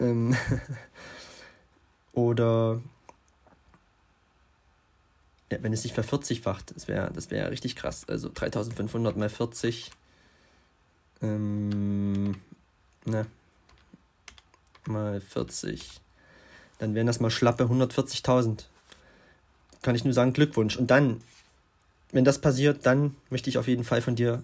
Ähm 0.00 0.36
Oder 2.16 2.80
ja, 5.52 5.62
wenn 5.62 5.72
es 5.72 5.82
sich 5.82 5.92
vervierzigfacht, 5.92 6.74
das 6.74 6.88
wäre 6.88 7.12
das 7.14 7.30
wär 7.30 7.48
richtig 7.52 7.76
krass. 7.76 8.04
Also 8.08 8.28
3500 8.34 9.16
mal 9.16 9.28
40. 9.28 9.92
Ähm, 11.22 12.32
ne. 13.04 13.26
Mal 14.88 15.20
40 15.20 16.00
dann 16.78 16.94
wären 16.94 17.06
das 17.06 17.20
mal 17.20 17.30
schlappe 17.30 17.64
140.000. 17.64 18.64
Kann 19.82 19.94
ich 19.94 20.04
nur 20.04 20.12
sagen, 20.12 20.32
Glückwunsch. 20.32 20.76
Und 20.76 20.90
dann, 20.90 21.22
wenn 22.12 22.24
das 22.24 22.40
passiert, 22.40 22.84
dann 22.84 23.16
möchte 23.30 23.50
ich 23.50 23.58
auf 23.58 23.68
jeden 23.68 23.84
Fall 23.84 24.02
von 24.02 24.16
dir 24.16 24.42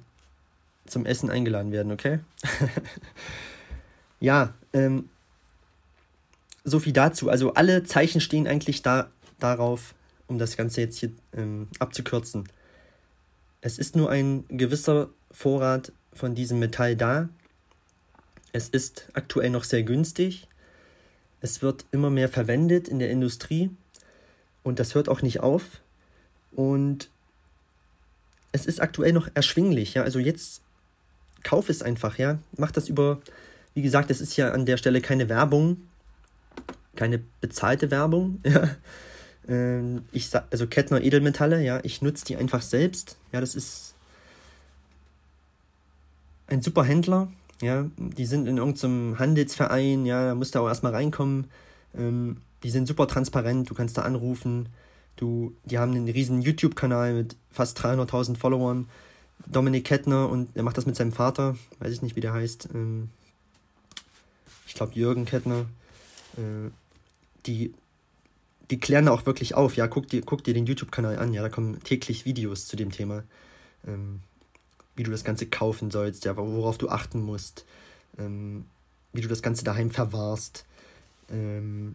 zum 0.86 1.06
Essen 1.06 1.30
eingeladen 1.30 1.72
werden, 1.72 1.92
okay? 1.92 2.20
ja, 4.20 4.54
ähm, 4.72 5.08
so 6.64 6.78
viel 6.78 6.92
dazu. 6.92 7.28
Also 7.28 7.54
alle 7.54 7.84
Zeichen 7.84 8.20
stehen 8.20 8.46
eigentlich 8.46 8.82
da, 8.82 9.10
darauf, 9.38 9.94
um 10.26 10.38
das 10.38 10.56
Ganze 10.56 10.80
jetzt 10.80 10.98
hier 10.98 11.10
ähm, 11.36 11.68
abzukürzen. 11.78 12.48
Es 13.60 13.78
ist 13.78 13.96
nur 13.96 14.10
ein 14.10 14.44
gewisser 14.48 15.10
Vorrat 15.30 15.92
von 16.12 16.34
diesem 16.34 16.58
Metall 16.58 16.96
da. 16.96 17.28
Es 18.52 18.68
ist 18.68 19.08
aktuell 19.14 19.50
noch 19.50 19.64
sehr 19.64 19.82
günstig. 19.82 20.48
Es 21.40 21.62
wird 21.62 21.86
immer 21.90 22.10
mehr 22.10 22.28
verwendet 22.28 22.88
in 22.88 22.98
der 22.98 23.10
Industrie 23.10 23.70
und 24.62 24.78
das 24.78 24.94
hört 24.94 25.08
auch 25.08 25.22
nicht 25.22 25.40
auf. 25.40 25.80
Und 26.52 27.08
es 28.52 28.66
ist 28.66 28.80
aktuell 28.80 29.12
noch 29.12 29.28
erschwinglich, 29.34 29.94
ja. 29.94 30.02
Also 30.02 30.18
jetzt 30.18 30.60
kauf 31.42 31.68
es 31.68 31.82
einfach, 31.82 32.18
ja. 32.18 32.38
Mach 32.56 32.70
das 32.70 32.88
über, 32.88 33.20
wie 33.74 33.82
gesagt, 33.82 34.10
es 34.10 34.20
ist 34.20 34.36
ja 34.36 34.52
an 34.52 34.66
der 34.66 34.76
Stelle 34.76 35.00
keine 35.00 35.28
Werbung, 35.28 35.78
keine 36.96 37.20
bezahlte 37.40 37.90
Werbung, 37.90 38.40
ja. 38.46 38.68
Ähm, 39.48 40.04
ich 40.12 40.28
sag, 40.28 40.46
also 40.50 40.66
Kettner 40.66 41.02
Edelmetalle, 41.02 41.62
ja, 41.62 41.80
ich 41.82 42.00
nutze 42.00 42.24
die 42.24 42.36
einfach 42.36 42.62
selbst. 42.62 43.16
Ja, 43.32 43.40
das 43.40 43.54
ist 43.54 43.94
ein 46.46 46.62
super 46.62 46.84
Händler, 46.84 47.32
ja, 47.60 47.86
die 47.96 48.26
sind 48.26 48.46
in 48.46 48.58
irgendeinem 48.58 49.18
Handelsverein, 49.18 50.04
ja, 50.06 50.26
da 50.26 50.34
musst 50.34 50.54
du 50.54 50.60
auch 50.60 50.68
erstmal 50.68 50.92
reinkommen. 50.92 51.46
Ähm, 51.96 52.38
die 52.62 52.70
sind 52.70 52.86
super 52.86 53.06
transparent, 53.08 53.68
du 53.70 53.74
kannst 53.74 53.98
da 53.98 54.02
anrufen. 54.02 54.68
Du, 55.16 55.54
die 55.64 55.78
haben 55.78 55.92
einen 55.92 56.08
riesen 56.08 56.42
YouTube-Kanal 56.42 57.14
mit 57.14 57.36
fast 57.50 57.78
300.000 57.78 58.36
Followern. 58.36 58.88
Dominik 59.46 59.84
Kettner 59.84 60.28
und 60.28 60.56
er 60.56 60.62
macht 60.62 60.78
das 60.78 60.86
mit 60.86 60.96
seinem 60.96 61.12
Vater, 61.12 61.56
weiß 61.80 61.92
ich 61.92 62.02
nicht, 62.02 62.16
wie 62.16 62.20
der 62.20 62.32
heißt. 62.32 62.68
Ähm, 62.74 63.10
ich 64.66 64.74
glaube 64.74 64.94
Jürgen 64.94 65.24
Kettner. 65.24 65.66
Äh, 66.36 66.70
die, 67.46 67.74
die 68.70 68.78
klären 68.78 69.06
da 69.06 69.12
auch 69.12 69.26
wirklich 69.26 69.54
auf. 69.54 69.76
Ja, 69.76 69.86
guck 69.86 70.08
dir, 70.08 70.22
guck 70.22 70.44
dir 70.44 70.54
den 70.54 70.66
YouTube-Kanal 70.66 71.18
an. 71.18 71.32
Ja, 71.32 71.42
da 71.42 71.48
kommen 71.48 71.82
täglich 71.82 72.24
Videos 72.24 72.66
zu 72.66 72.76
dem 72.76 72.90
Thema. 72.90 73.24
Ähm, 73.86 74.20
wie 74.94 75.02
du 75.02 75.10
das 75.10 75.24
Ganze 75.24 75.46
kaufen 75.46 75.90
sollst, 75.90 76.24
ja, 76.24 76.36
worauf 76.36 76.78
du 76.78 76.88
achten 76.88 77.22
musst, 77.22 77.64
ähm, 78.18 78.66
wie 79.12 79.22
du 79.22 79.28
das 79.28 79.42
Ganze 79.42 79.64
daheim 79.64 79.90
verwahrst. 79.90 80.66
Ähm, 81.30 81.94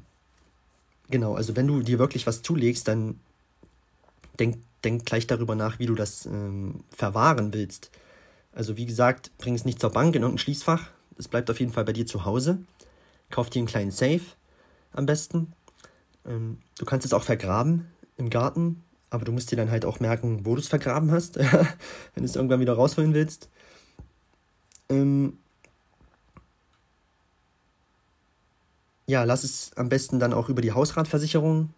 genau, 1.09 1.35
also 1.35 1.55
wenn 1.55 1.67
du 1.67 1.81
dir 1.81 1.99
wirklich 1.99 2.25
was 2.25 2.41
zulegst, 2.41 2.87
dann 2.87 3.19
denk, 4.39 4.57
denk 4.83 5.05
gleich 5.05 5.27
darüber 5.27 5.55
nach, 5.55 5.79
wie 5.79 5.85
du 5.85 5.95
das 5.95 6.25
ähm, 6.25 6.83
verwahren 6.89 7.53
willst. 7.53 7.91
Also 8.53 8.77
wie 8.77 8.87
gesagt, 8.87 9.31
bring 9.37 9.53
es 9.53 9.65
nicht 9.65 9.79
zur 9.79 9.91
Bank 9.91 10.15
in 10.15 10.23
irgendein 10.23 10.39
Schließfach. 10.39 10.89
Es 11.17 11.27
bleibt 11.27 11.51
auf 11.51 11.59
jeden 11.59 11.71
Fall 11.71 11.85
bei 11.85 11.93
dir 11.93 12.07
zu 12.07 12.25
Hause. 12.25 12.59
Kauf 13.29 13.49
dir 13.49 13.59
einen 13.59 13.67
kleinen 13.67 13.91
Safe 13.91 14.21
am 14.93 15.05
besten. 15.05 15.53
Ähm, 16.25 16.59
du 16.77 16.85
kannst 16.85 17.05
es 17.05 17.13
auch 17.13 17.23
vergraben 17.23 17.87
im 18.17 18.29
Garten 18.29 18.83
aber 19.09 19.25
du 19.25 19.31
musst 19.31 19.51
dir 19.51 19.55
dann 19.55 19.71
halt 19.71 19.85
auch 19.85 19.99
merken, 19.99 20.45
wo 20.45 20.55
du 20.55 20.61
es 20.61 20.67
vergraben 20.67 21.11
hast, 21.11 21.37
wenn 21.37 21.47
du 22.17 22.23
es 22.23 22.35
irgendwann 22.35 22.59
wieder 22.59 22.73
rausholen 22.73 23.13
willst. 23.13 23.49
Ähm 24.89 25.37
ja, 29.05 29.23
lass 29.23 29.43
es 29.43 29.71
am 29.77 29.89
besten 29.89 30.19
dann 30.19 30.33
auch 30.33 30.49
über 30.49 30.61
die 30.61 30.73
Hausratversicherung 30.73 31.73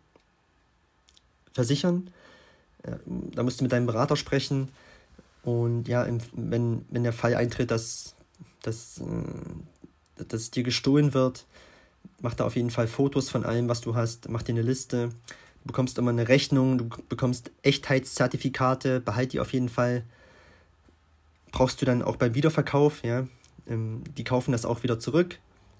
versichern. 1.53 2.09
Da 3.05 3.43
musst 3.43 3.59
du 3.59 3.63
mit 3.63 3.71
deinem 3.71 3.85
Berater 3.85 4.15
sprechen. 4.15 4.69
Und 5.43 5.87
ja, 5.87 6.07
wenn, 6.33 6.85
wenn 6.89 7.03
der 7.03 7.13
Fall 7.13 7.35
eintritt, 7.35 7.71
dass, 7.71 8.15
dass, 8.63 8.99
äh, 8.99 10.23
dass 10.25 10.51
dir 10.51 10.63
gestohlen 10.63 11.13
wird, 11.13 11.45
mach 12.21 12.33
da 12.33 12.45
auf 12.45 12.55
jeden 12.55 12.69
Fall 12.69 12.87
Fotos 12.87 13.29
von 13.29 13.45
allem, 13.45 13.69
was 13.69 13.81
du 13.81 13.95
hast, 13.95 14.29
mach 14.29 14.43
dir 14.43 14.53
eine 14.53 14.61
Liste 14.61 15.09
Du 15.63 15.67
bekommst 15.67 15.97
immer 15.97 16.11
eine 16.11 16.27
Rechnung, 16.27 16.77
du 16.77 16.89
bekommst 17.09 17.51
Echtheitszertifikate, 17.63 19.01
behalt 19.01 19.33
die 19.33 19.39
auf 19.39 19.53
jeden 19.53 19.69
Fall. 19.69 20.03
Brauchst 21.51 21.81
du 21.81 21.85
dann 21.85 22.01
auch 22.01 22.15
beim 22.15 22.33
Wiederverkauf, 22.33 23.03
ja. 23.03 23.27
Ähm, 23.67 24.03
die 24.17 24.23
kaufen 24.23 24.51
das 24.51 24.65
auch 24.65 24.83
wieder 24.83 24.99
zurück, 24.99 25.39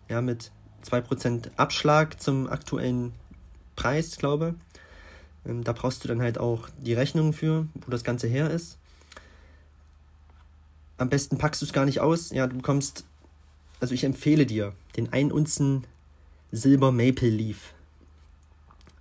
ja, 0.10 0.22
mit 0.22 0.52
2% 0.84 1.52
Abschlag 1.56 2.22
zum 2.22 2.48
aktuellen 2.48 3.14
Preis, 3.76 4.18
glaube 4.18 4.56
ähm, 5.46 5.64
Da 5.64 5.72
brauchst 5.72 6.04
du 6.04 6.08
dann 6.08 6.22
halt 6.22 6.38
auch 6.38 6.70
die 6.78 6.94
Rechnung 6.94 7.34
für, 7.34 7.68
wo 7.74 7.90
das 7.90 8.04
Ganze 8.04 8.28
her 8.28 8.50
ist. 8.52 8.78
Am 10.98 11.10
besten 11.10 11.38
packst 11.38 11.62
du 11.62 11.66
es 11.66 11.74
gar 11.74 11.86
nicht 11.86 12.02
aus, 12.02 12.32
ja, 12.32 12.46
du 12.48 12.58
bekommst, 12.58 13.06
also 13.80 13.94
ich 13.94 14.04
empfehle 14.04 14.46
dir 14.46 14.74
den 14.98 15.14
1 15.14 15.32
Unzen 15.32 15.86
Silber 16.52 16.92
Maple 16.92 17.30
Leaf 17.30 17.74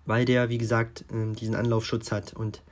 weil 0.09 0.25
der, 0.25 0.49
wie 0.49 0.57
gesagt, 0.57 1.05
ähm, 1.13 1.37
diesen 1.37 1.55
Anlaufschutz 1.55 2.11
hat 2.11 2.33
und 2.33 2.63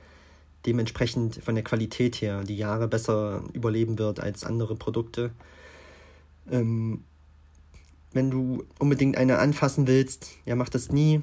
dementsprechend 0.65 1.35
von 1.35 1.53
der 1.53 1.63
Qualität 1.63 2.15
her 2.15 2.43
die 2.43 2.57
Jahre 2.57 2.87
besser 2.87 3.43
überleben 3.53 3.99
wird 3.99 4.19
als 4.19 4.43
andere 4.43 4.75
Produkte. 4.75 5.29
Ähm, 6.51 7.03
wenn 8.11 8.31
du 8.31 8.65
unbedingt 8.79 9.17
eine 9.17 9.37
anfassen 9.37 9.85
willst, 9.85 10.31
ja, 10.45 10.55
mach 10.55 10.69
das 10.69 10.91
nie 10.91 11.21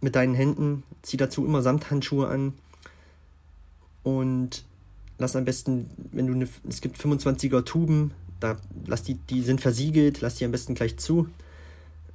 mit 0.00 0.16
deinen 0.16 0.34
Händen. 0.34 0.84
Zieh 1.02 1.18
dazu 1.18 1.44
immer 1.44 1.60
Samthandschuhe 1.60 2.26
an 2.26 2.54
und 4.02 4.64
lass 5.18 5.36
am 5.36 5.44
besten, 5.44 5.90
wenn 6.12 6.28
du 6.28 6.32
eine, 6.32 6.48
es 6.66 6.80
gibt 6.80 6.98
25er 6.98 7.62
Tuben, 7.66 8.12
da 8.40 8.56
lass 8.86 9.02
die, 9.02 9.16
die 9.16 9.42
sind 9.42 9.60
versiegelt, 9.60 10.22
lass 10.22 10.36
die 10.36 10.46
am 10.46 10.50
besten 10.50 10.74
gleich 10.74 10.96
zu. 10.96 11.28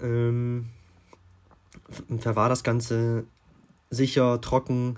Ähm, 0.02 0.70
verwahr 2.20 2.50
das 2.50 2.64
Ganze 2.64 3.26
sicher, 3.90 4.42
trocken 4.42 4.98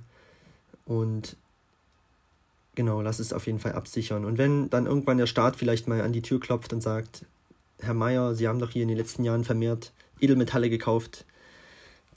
und 0.86 1.38
genau, 2.76 3.02
lass 3.02 3.20
es 3.20 3.34
auf 3.34 3.46
jeden 3.46 3.60
Fall 3.60 3.74
absichern. 3.74 4.26
Und 4.26 4.38
wenn 4.38 4.70
dann 4.70 4.86
irgendwann 4.86 5.18
der 5.18 5.28
Staat 5.28 5.56
vielleicht 5.56 5.88
mal 5.88 6.02
an 6.02 6.14
die 6.14 6.22
Tür 6.22 6.40
klopft 6.40 6.74
und 6.74 6.82
sagt, 6.82 7.26
Herr 7.80 7.94
Meier, 7.94 8.36
Sie 8.36 8.48
haben 8.48 8.60
doch 8.60 8.72
hier 8.72 8.84
in 8.84 8.88
den 8.88 8.98
letzten 8.98 9.24
Jahren 9.24 9.44
vermehrt 9.44 9.94
Edelmetalle 10.20 10.70
gekauft, 10.70 11.26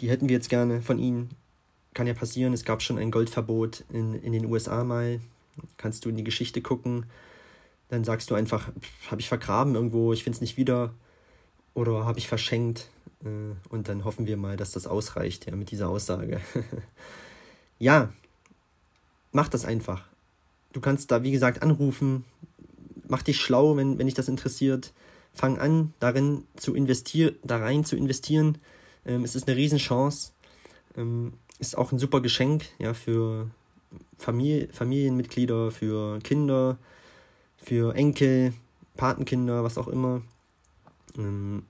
die 0.01 0.11
hätten 0.11 0.29
wir 0.29 0.37
jetzt 0.37 0.49
gerne 0.49 0.83
von 0.83 0.99
Ihnen. 0.99 1.31
Kann 1.95 2.07
ja 2.07 2.15
passieren, 2.15 2.53
es 2.53 2.65
gab 2.65 2.83
schon 2.83 2.99
ein 2.99 3.11
Goldverbot 3.11 3.85
in, 3.93 4.15
in 4.15 4.33
den 4.33 4.47
USA 4.47 4.83
mal. 4.83 5.21
Kannst 5.77 6.05
du 6.05 6.09
in 6.09 6.17
die 6.17 6.25
Geschichte 6.25 6.63
gucken. 6.63 7.07
Dann 7.91 8.05
sagst 8.05 8.31
du 8.31 8.35
einfach, 8.35 8.71
habe 9.11 9.21
ich 9.21 9.29
vergraben 9.29 9.75
irgendwo, 9.75 10.13
ich 10.13 10.25
finde 10.25 10.37
es 10.37 10.41
nicht 10.41 10.57
wieder. 10.57 10.95
Oder 11.75 12.05
habe 12.05 12.19
ich 12.19 12.29
verschenkt. 12.29 12.89
Äh, 13.25 13.55
und 13.69 13.89
dann 13.89 14.05
hoffen 14.05 14.27
wir 14.27 14.37
mal, 14.37 14.57
dass 14.57 14.73
das 14.73 14.87
ausreicht, 14.87 15.47
ja, 15.47 15.57
mit 15.57 15.71
dieser 15.71 15.89
Aussage. 15.89 16.41
ja, 17.79 18.13
mach 19.33 19.49
das 19.49 19.65
einfach. 19.65 20.05
Du 20.73 20.81
kannst 20.81 21.11
da, 21.11 21.23
wie 21.23 21.33
gesagt, 21.33 21.63
anrufen. 21.63 22.25
Mach 23.09 23.23
dich 23.23 23.41
schlau, 23.41 23.77
wenn, 23.77 23.99
wenn 23.99 24.07
dich 24.07 24.15
das 24.15 24.29
interessiert. 24.29 24.93
Fang 25.35 25.59
an, 25.59 25.95
darin 25.99 26.45
zu 26.57 26.75
investieren, 26.75 27.37
da 27.43 27.59
rein 27.59 27.85
zu 27.85 27.97
investieren. 27.97 28.59
Ähm, 29.07 29.25
es 29.25 29.35
ist 29.35 29.49
eine 29.49 29.57
Riesenchance. 29.57 30.33
Ähm, 30.97 31.35
ist 31.59 31.79
auch 31.79 31.93
ein 31.93 31.99
super 31.99 32.21
Geschenk, 32.21 32.65
ja, 32.79 32.93
für 32.93 33.49
Familie, 34.19 34.69
Familienmitglieder, 34.73 35.71
für 35.71 36.19
Kinder, 36.21 36.77
für 37.57 37.95
Enkel, 37.95 38.53
Patenkinder, 38.97 39.63
was 39.65 39.79
auch 39.79 39.89
immer. 39.89 40.23
Ähm, 41.17 41.65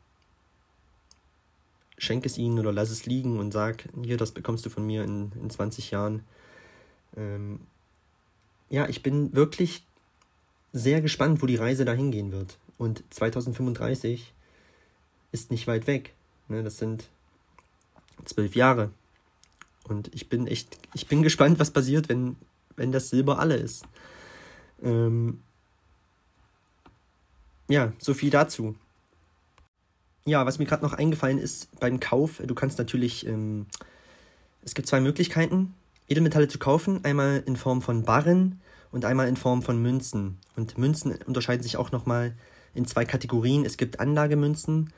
schenk 1.99 2.27
es 2.27 2.39
ihnen 2.39 2.59
oder 2.59 2.73
lass 2.73 2.91
es 2.91 3.07
liegen 3.07 3.39
und 3.39 3.53
sag, 3.53 3.89
hier, 4.03 4.17
das 4.17 4.33
bekommst 4.33 4.67
du 4.67 4.71
von 4.71 4.85
mir 4.87 5.05
in, 5.05 5.33
in 5.41 5.51
20 5.51 5.91
Jahren. 5.93 6.25
Ähm, 7.17 7.61
ja, 8.71 8.89
ich 8.89 9.03
bin 9.03 9.35
wirklich 9.35 9.85
sehr 10.73 11.01
gespannt, 11.01 11.43
wo 11.43 11.47
die 11.47 11.57
Reise 11.57 11.85
dahin 11.85 12.11
gehen 12.11 12.33
wird. 12.33 12.59
Und 12.79 13.05
2035 13.11 14.33
ist 15.31 15.51
nicht 15.51 15.67
weit 15.67 15.87
weg. 15.87 16.15
Ne? 16.49 16.63
Das 16.63 16.79
sind 16.79 17.09
zwölf 18.25 18.57
Jahre. 18.57 18.91
Und 19.85 20.13
ich 20.15 20.29
bin 20.29 20.47
echt, 20.47 20.79
ich 20.95 21.07
bin 21.07 21.23
gespannt, 21.23 21.59
was 21.59 21.71
passiert, 21.71 22.09
wenn, 22.09 22.37
wenn 22.77 22.93
das 22.93 23.11
Silber 23.11 23.39
alle 23.39 23.57
ist. 23.57 23.85
Ähm, 24.83 25.43
ja, 27.69 27.93
so 27.99 28.15
viel 28.15 28.31
dazu. 28.31 28.75
Ja, 30.25 30.47
was 30.47 30.59
mir 30.59 30.67
gerade 30.67 30.85
noch 30.85 30.93
eingefallen 30.93 31.39
ist 31.39 31.69
beim 31.81 31.99
Kauf, 31.99 32.41
du 32.45 32.55
kannst 32.55 32.79
natürlich, 32.79 33.27
ähm, 33.27 33.67
es 34.65 34.75
gibt 34.75 34.87
zwei 34.87 35.01
Möglichkeiten, 35.01 35.75
Edelmetalle 36.09 36.47
zu 36.47 36.59
kaufen, 36.59 37.05
einmal 37.05 37.43
in 37.45 37.57
Form 37.57 37.83
von 37.83 38.05
Barren 38.05 38.61
und 38.93 39.05
einmal 39.05 39.27
in 39.27 39.37
Form 39.37 39.63
von 39.63 39.83
Münzen. 39.83 40.39
Und 40.55 40.79
Münzen 40.79 41.15
unterscheiden 41.27 41.63
sich 41.63 41.77
auch 41.77 41.91
nochmal 41.91 42.35
in 42.75 42.87
zwei 42.87 43.05
Kategorien. 43.05 43.65
Es 43.65 43.77
gibt 43.77 43.99
Anlagemünzen, 43.99 44.93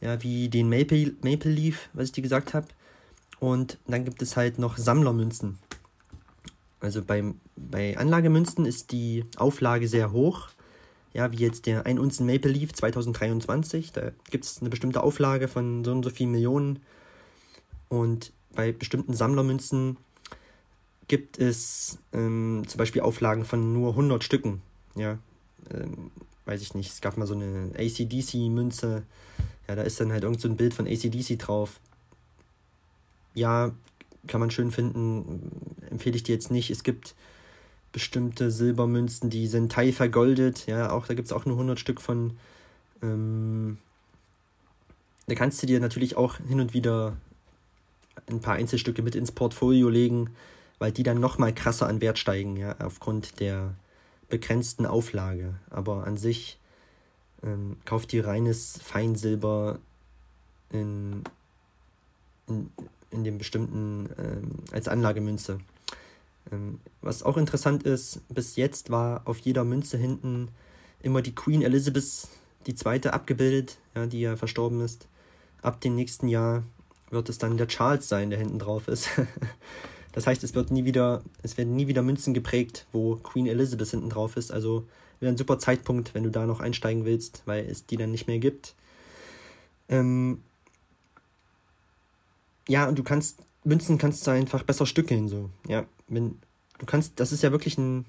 ja, 0.00 0.22
wie 0.22 0.48
den 0.48 0.68
Maple, 0.68 1.14
Maple 1.22 1.50
Leaf, 1.50 1.88
was 1.94 2.06
ich 2.06 2.12
dir 2.12 2.22
gesagt 2.22 2.52
habe. 2.52 2.66
Und 3.40 3.78
dann 3.86 4.04
gibt 4.04 4.20
es 4.20 4.36
halt 4.36 4.58
noch 4.58 4.76
Sammlermünzen. 4.76 5.58
Also 6.80 7.02
beim, 7.02 7.40
bei 7.56 7.96
Anlagemünzen 7.96 8.66
ist 8.66 8.92
die 8.92 9.24
Auflage 9.36 9.88
sehr 9.88 10.12
hoch 10.12 10.48
ja, 11.16 11.32
wie 11.32 11.38
jetzt 11.38 11.64
der 11.64 11.86
1 11.86 11.98
Unzen 11.98 12.26
Maple 12.26 12.52
Leaf 12.52 12.74
2023. 12.74 13.90
Da 13.90 14.10
gibt 14.30 14.44
es 14.44 14.60
eine 14.60 14.68
bestimmte 14.68 15.02
Auflage 15.02 15.48
von 15.48 15.82
so 15.82 15.90
und 15.90 16.02
so 16.02 16.10
vielen 16.10 16.30
Millionen. 16.30 16.80
Und 17.88 18.34
bei 18.54 18.72
bestimmten 18.72 19.14
Sammlermünzen 19.14 19.96
gibt 21.08 21.38
es 21.38 21.98
ähm, 22.12 22.64
zum 22.66 22.76
Beispiel 22.76 23.00
Auflagen 23.00 23.46
von 23.46 23.72
nur 23.72 23.92
100 23.92 24.24
Stücken. 24.24 24.60
Ja, 24.94 25.18
ähm, 25.72 26.10
weiß 26.44 26.60
ich 26.60 26.74
nicht. 26.74 26.92
Es 26.92 27.00
gab 27.00 27.16
mal 27.16 27.26
so 27.26 27.34
eine 27.34 27.70
ACDC-Münze. 27.78 29.02
Ja, 29.68 29.74
da 29.74 29.82
ist 29.82 29.98
dann 29.98 30.12
halt 30.12 30.24
irgend 30.24 30.42
so 30.42 30.48
ein 30.48 30.58
Bild 30.58 30.74
von 30.74 30.86
ACDC 30.86 31.38
drauf. 31.38 31.80
Ja, 33.32 33.72
kann 34.26 34.40
man 34.40 34.50
schön 34.50 34.70
finden. 34.70 35.50
Empfehle 35.88 36.16
ich 36.16 36.24
dir 36.24 36.34
jetzt 36.34 36.50
nicht. 36.50 36.70
Es 36.70 36.82
gibt 36.82 37.14
bestimmte 37.96 38.50
Silbermünzen, 38.50 39.30
die 39.30 39.46
sind 39.46 39.72
teilvergoldet. 39.72 40.66
Ja, 40.66 40.90
auch 40.90 41.06
da 41.06 41.14
gibt 41.14 41.28
es 41.28 41.32
auch 41.32 41.46
nur 41.46 41.54
100 41.54 41.80
Stück 41.80 42.02
von. 42.02 42.36
Ähm, 43.02 43.78
da 45.26 45.34
kannst 45.34 45.62
du 45.62 45.66
dir 45.66 45.80
natürlich 45.80 46.14
auch 46.14 46.36
hin 46.36 46.60
und 46.60 46.74
wieder 46.74 47.16
ein 48.28 48.42
paar 48.42 48.56
Einzelstücke 48.56 49.00
mit 49.00 49.14
ins 49.14 49.32
Portfolio 49.32 49.88
legen, 49.88 50.28
weil 50.78 50.92
die 50.92 51.04
dann 51.04 51.20
nochmal 51.20 51.54
krasser 51.54 51.88
an 51.88 52.02
Wert 52.02 52.18
steigen, 52.18 52.58
ja, 52.58 52.76
aufgrund 52.80 53.40
der 53.40 53.74
begrenzten 54.28 54.84
Auflage. 54.84 55.54
Aber 55.70 56.06
an 56.06 56.18
sich 56.18 56.58
ähm, 57.42 57.78
kauft 57.86 58.12
ihr 58.12 58.26
reines 58.26 58.78
Feinsilber 58.82 59.78
in, 60.70 61.24
in, 62.46 62.70
in 63.10 63.24
dem 63.24 63.38
bestimmten 63.38 64.10
ähm, 64.18 64.50
als 64.70 64.86
Anlagemünze. 64.86 65.60
Ähm, 66.52 66.80
was 67.00 67.22
auch 67.22 67.36
interessant 67.36 67.82
ist, 67.82 68.20
bis 68.28 68.56
jetzt 68.56 68.90
war 68.90 69.22
auf 69.24 69.38
jeder 69.38 69.64
Münze 69.64 69.96
hinten 69.96 70.48
immer 71.02 71.22
die 71.22 71.34
Queen 71.34 71.62
Elizabeth 71.62 72.28
die 72.66 72.74
zweite 72.74 73.12
abgebildet, 73.12 73.78
ja, 73.94 74.06
die 74.06 74.20
ja 74.20 74.36
verstorben 74.36 74.80
ist. 74.80 75.08
Ab 75.62 75.80
dem 75.80 75.94
nächsten 75.94 76.28
Jahr 76.28 76.64
wird 77.10 77.28
es 77.28 77.38
dann 77.38 77.56
der 77.56 77.68
Charles 77.68 78.08
sein, 78.08 78.30
der 78.30 78.38
hinten 78.38 78.58
drauf 78.58 78.88
ist. 78.88 79.08
das 80.12 80.26
heißt, 80.26 80.42
es 80.42 80.54
wird 80.54 80.70
nie 80.70 80.84
wieder, 80.84 81.22
es 81.42 81.56
werden 81.56 81.76
nie 81.76 81.86
wieder 81.86 82.02
Münzen 82.02 82.34
geprägt, 82.34 82.86
wo 82.92 83.16
Queen 83.16 83.46
Elizabeth 83.46 83.90
hinten 83.90 84.10
drauf 84.10 84.36
ist. 84.36 84.52
Also 84.52 84.86
wäre 85.20 85.32
ein 85.32 85.36
super 85.36 85.58
Zeitpunkt, 85.58 86.14
wenn 86.14 86.24
du 86.24 86.30
da 86.30 86.46
noch 86.46 86.60
einsteigen 86.60 87.04
willst, 87.04 87.42
weil 87.46 87.64
es 87.64 87.86
die 87.86 87.96
dann 87.96 88.10
nicht 88.10 88.26
mehr 88.26 88.38
gibt. 88.38 88.74
Ähm 89.88 90.42
ja, 92.68 92.88
und 92.88 92.98
du 92.98 93.04
kannst 93.04 93.38
Münzen 93.62 93.98
kannst 93.98 94.26
du 94.26 94.30
einfach 94.30 94.62
besser 94.62 94.86
stückeln, 94.86 95.28
so. 95.28 95.50
Ja, 95.66 95.86
wenn, 96.08 96.38
du 96.78 96.86
kannst, 96.86 97.18
das 97.20 97.32
ist 97.32 97.42
ja 97.42 97.52
wirklich 97.52 97.78
ein, 97.78 98.04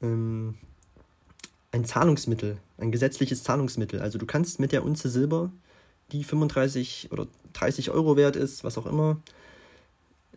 ähm, 0.00 0.54
ein 1.72 1.84
Zahlungsmittel, 1.84 2.58
ein 2.78 2.92
gesetzliches 2.92 3.42
Zahlungsmittel. 3.42 4.00
Also 4.00 4.18
du 4.18 4.26
kannst 4.26 4.60
mit 4.60 4.72
der 4.72 4.84
Unze 4.84 5.08
Silber, 5.08 5.50
die 6.12 6.24
35 6.24 7.10
oder 7.12 7.26
30 7.54 7.90
Euro 7.90 8.16
wert 8.16 8.36
ist, 8.36 8.64
was 8.64 8.78
auch 8.78 8.86
immer, 8.86 9.18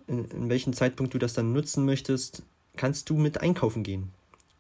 in, 0.08 0.26
in 0.26 0.50
welchem 0.50 0.74
Zeitpunkt 0.74 1.14
du 1.14 1.18
das 1.18 1.34
dann 1.34 1.54
nutzen 1.54 1.86
möchtest, 1.86 2.44
kannst 2.76 3.10
du 3.10 3.16
mit 3.16 3.42
einkaufen 3.42 3.84
gehen. 3.84 4.12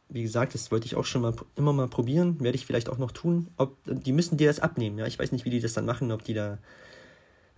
Wie 0.09 0.21
gesagt, 0.21 0.53
das 0.53 0.71
wollte 0.71 0.85
ich 0.85 0.95
auch 0.95 1.05
schon 1.05 1.21
mal 1.21 1.33
immer 1.55 1.73
mal 1.73 1.87
probieren, 1.87 2.39
werde 2.39 2.55
ich 2.55 2.65
vielleicht 2.65 2.89
auch 2.89 2.97
noch 2.97 3.11
tun. 3.11 3.47
Ob, 3.57 3.75
die 3.85 4.11
müssen 4.11 4.37
dir 4.37 4.47
das 4.47 4.59
abnehmen, 4.59 4.99
ja. 4.99 5.07
Ich 5.07 5.17
weiß 5.17 5.31
nicht, 5.31 5.45
wie 5.45 5.49
die 5.49 5.59
das 5.59 5.73
dann 5.73 5.85
machen, 5.85 6.11
ob 6.11 6.23
die 6.23 6.33
da 6.33 6.59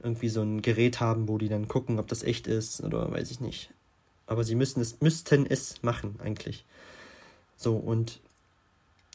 irgendwie 0.02 0.30
so 0.30 0.42
ein 0.42 0.62
Gerät 0.62 1.00
haben, 1.00 1.28
wo 1.28 1.38
die 1.38 1.50
dann 1.50 1.68
gucken, 1.68 2.00
ob 2.00 2.08
das 2.08 2.24
echt 2.24 2.48
ist 2.48 2.84
oder 2.84 3.12
weiß 3.12 3.32
ich 3.32 3.42
nicht 3.42 3.72
aber 4.28 4.44
sie 4.44 4.56
müssen 4.56 4.82
es, 4.82 5.02
müssten 5.02 5.46
es 5.46 5.82
machen, 5.82 6.20
eigentlich. 6.24 6.66
So, 7.56 7.76
und 7.76 8.20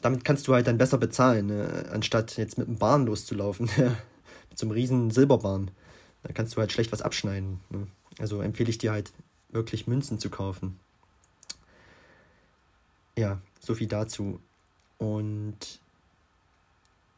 damit 0.01 0.25
kannst 0.25 0.49
du 0.49 0.55
halt 0.55 0.67
dann 0.67 0.79
besser 0.79 0.99
bezahlen, 0.99 1.47
ne? 1.47 1.89
anstatt 1.93 2.37
jetzt 2.37 2.59
mit 2.59 2.67
einem 2.67 2.79
Bahn 2.79 3.07
loszulaufen, 3.07 3.67
mit 4.51 4.59
so 4.59 4.67
einem 4.67 4.73
riesen 4.73 5.11
Silberbahn. 5.11 5.71
Da 6.25 6.33
kannst 6.33 6.57
du 6.57 6.61
halt 6.61 6.73
schlecht 6.73 6.93
was 6.93 7.03
abschneiden. 7.03 7.61
Ne? 7.71 7.87
Also 8.19 8.41
empfehle 8.41 8.71
ich 8.71 8.79
dir 8.79 8.93
halt 8.93 9.13
wirklich 9.51 9.87
Münzen 9.87 10.19
zu 10.19 10.31
kaufen. 10.31 10.79
Ja, 13.17 13.41
so 13.61 13.75
viel 13.75 13.89
dazu. 13.89 14.41
Und 14.99 15.81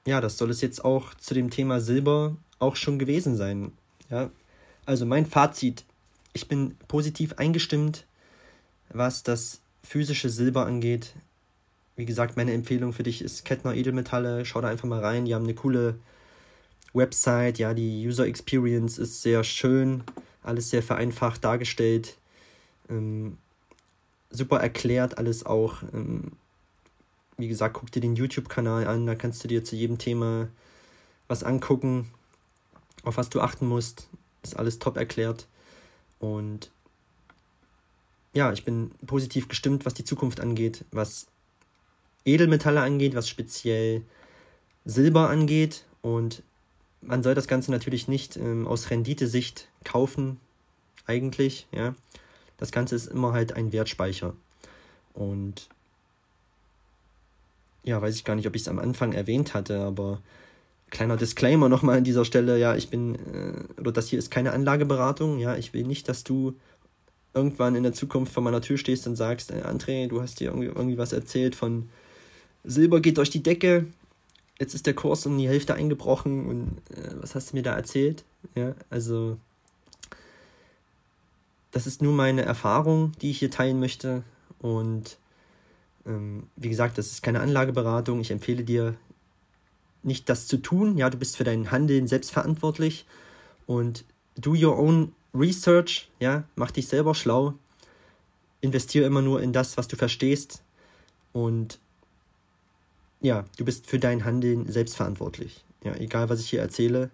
ja, 0.07 0.21
das 0.21 0.37
soll 0.37 0.51
es 0.51 0.61
jetzt 0.61 0.85
auch 0.85 1.15
zu 1.15 1.35
dem 1.35 1.51
Thema 1.51 1.81
Silber 1.81 2.37
auch 2.59 2.77
schon 2.77 2.99
gewesen 2.99 3.37
sein. 3.37 3.73
Ja, 4.11 4.31
also 4.85 5.07
mein 5.07 5.27
Fazit 5.27 5.85
ich 6.35 6.49
bin 6.49 6.77
positiv 6.89 7.35
eingestimmt, 7.35 8.05
was 8.91 9.23
das 9.23 9.61
physische 9.83 10.29
Silber 10.29 10.67
angeht. 10.67 11.15
Wie 11.97 12.05
gesagt, 12.05 12.37
meine 12.37 12.53
Empfehlung 12.53 12.93
für 12.93 13.05
dich 13.05 13.23
ist 13.23 13.45
Kettner 13.45 13.75
Edelmetalle. 13.75 14.45
Schau 14.45 14.61
da 14.61 14.69
einfach 14.69 14.89
mal 14.89 15.01
rein. 15.01 15.25
Die 15.25 15.35
haben 15.35 15.45
eine 15.45 15.55
coole 15.55 15.95
Website. 16.93 17.59
Ja, 17.59 17.73
die 17.73 18.07
User 18.07 18.27
Experience 18.27 18.99
ist 18.99 19.23
sehr 19.23 19.45
schön. 19.45 20.03
Alles 20.43 20.71
sehr 20.71 20.83
vereinfacht 20.83 21.45
dargestellt. 21.45 22.17
Ähm, 22.91 23.39
super 24.31 24.59
erklärt 24.59 25.19
alles 25.19 25.47
auch. 25.47 25.83
Ähm, 25.93 26.33
wie 27.37 27.49
gesagt, 27.49 27.75
guck 27.75 27.93
dir 27.93 28.01
den 28.01 28.17
YouTube-Kanal 28.17 28.89
an. 28.89 29.07
Da 29.07 29.15
kannst 29.15 29.45
du 29.45 29.49
dir 29.49 29.63
zu 29.63 29.77
jedem 29.77 29.99
Thema 29.99 30.49
was 31.29 31.45
angucken, 31.45 32.11
auf 33.05 33.17
was 33.17 33.31
du 33.31 33.41
achten 33.41 33.67
musst. 33.67 34.09
Ist 34.43 34.57
alles 34.57 34.81
top 34.81 34.97
erklärt. 34.97 35.47
Und 36.19 36.71
ja, 38.33 38.53
ich 38.53 38.65
bin 38.65 38.91
positiv 39.07 39.49
gestimmt, 39.49 39.87
was 39.87 39.95
die 39.95 40.05
Zukunft 40.05 40.41
angeht, 40.41 40.85
was 40.91 41.27
Edelmetalle 42.25 42.81
angeht, 42.81 43.15
was 43.15 43.29
speziell 43.29 44.03
Silber 44.85 45.31
angeht. 45.31 45.85
Und 46.03 46.43
man 47.01 47.23
soll 47.23 47.35
das 47.35 47.49
Ganze 47.49 47.71
natürlich 47.71 48.09
nicht 48.09 48.37
ähm, 48.37 48.67
aus 48.67 48.91
Renditesicht 48.91 49.69
kaufen, 49.85 50.41
eigentlich, 51.07 51.67
ja. 51.73 51.95
Das 52.57 52.73
Ganze 52.73 52.95
ist 52.97 53.07
immer 53.07 53.33
halt 53.33 53.53
ein 53.53 53.73
Wertspeicher. 53.73 54.35
Und 55.13 55.69
ja, 57.83 58.01
weiß 58.01 58.15
ich 58.17 58.25
gar 58.25 58.37
nicht, 58.37 58.47
ob 58.47 58.57
ich 58.57 58.63
es 58.63 58.69
am 58.69 58.79
Anfang 58.79 59.13
erwähnt 59.13 59.55
hatte, 59.55 59.81
aber 59.81 60.23
kleiner 60.95 61.17
Disclaimer 61.19 61.69
nochmal 61.69 61.99
an 61.99 62.05
dieser 62.05 62.25
Stelle, 62.25 62.59
ja, 62.59 62.75
ich 62.75 62.89
bin, 62.89 63.17
äh, 63.17 63.81
oder 63.81 63.93
das 63.93 64.09
hier 64.09 64.19
ist 64.19 64.31
keine 64.31 64.53
Anlageberatung, 64.53 65.39
ja, 65.39 65.57
ich 65.57 65.75
will 65.75 65.85
nicht, 65.85 66.09
dass 66.09 66.25
du 66.25 66.55
irgendwann 67.35 67.75
in 67.75 67.83
der 67.83 67.93
Zukunft 67.93 68.33
vor 68.33 68.43
meiner 68.43 68.63
Tür 68.63 68.79
stehst 68.79 69.07
und 69.07 69.17
sagst, 69.17 69.51
äh, 69.51 69.63
André, 69.63 70.09
du 70.09 70.23
hast 70.23 70.41
dir 70.41 70.47
irgendwie, 70.47 70.69
irgendwie 70.69 70.97
was 70.97 71.13
erzählt 71.13 71.55
von 71.55 71.91
Silber 72.63 73.01
geht 73.01 73.19
durch 73.19 73.29
die 73.29 73.43
Decke, 73.43 73.87
jetzt 74.59 74.75
ist 74.75 74.87
der 74.87 74.95
Kurs 74.95 75.27
um 75.27 75.37
die 75.37 75.49
Hälfte 75.49 75.75
eingebrochen 75.75 76.47
und 76.47 76.97
äh, 76.97 77.11
was 77.21 77.35
hast 77.35 77.53
du 77.53 77.57
mir 77.57 77.63
da 77.63 77.75
erzählt? 77.75 78.25
Ja, 78.55 78.75
also 78.89 79.37
das 81.73 81.87
ist 81.89 82.03
nur 82.03 82.13
meine 82.13 82.43
Erfahrung, 82.43 83.13
die 83.21 83.31
ich 83.31 83.41
hier 83.41 83.51
teilen 83.51 83.81
möchte 83.81 84.23
und 84.61 85.19
ähm, 86.07 86.45
wie 86.57 86.69
gesagt, 86.69 86.99
das 86.99 87.11
ist 87.11 87.23
keine 87.23 87.41
Anlageberatung. 87.41 88.21
Ich 88.21 88.31
empfehle 88.31 88.63
dir 88.63 88.95
nicht 90.05 90.29
das 90.29 90.47
zu 90.47 90.59
tun. 90.59 90.97
Ja, 90.97 91.11
du 91.11 91.19
bist 91.19 91.37
für 91.37 91.45
dein 91.45 91.71
Handeln 91.71 92.07
selbst 92.07 92.33
verantwortlich 92.33 93.07
und 93.67 94.05
do 94.37 94.53
your 94.53 94.79
own 94.79 95.13
research. 95.35 96.11
Ja, 96.21 96.45
mach 96.57 96.71
dich 96.71 96.89
selber 96.89 97.15
schlau. 97.15 97.55
Investiere 98.61 99.07
immer 99.07 99.23
nur 99.23 99.43
in 99.43 99.53
das, 99.53 99.77
was 99.77 99.89
du 99.89 99.97
verstehst 99.97 100.63
und 101.33 101.79
ja, 103.21 103.45
du 103.57 103.65
bist 103.65 103.87
für 103.87 103.99
dein 103.99 104.25
Handeln 104.25 104.71
selbst 104.71 104.97
verantwortlich. 104.97 105.65
Ja, 105.83 105.95
egal 105.97 106.29
was 106.29 106.41
ich 106.41 106.51
hier 106.51 106.61
erzähle, 106.61 107.11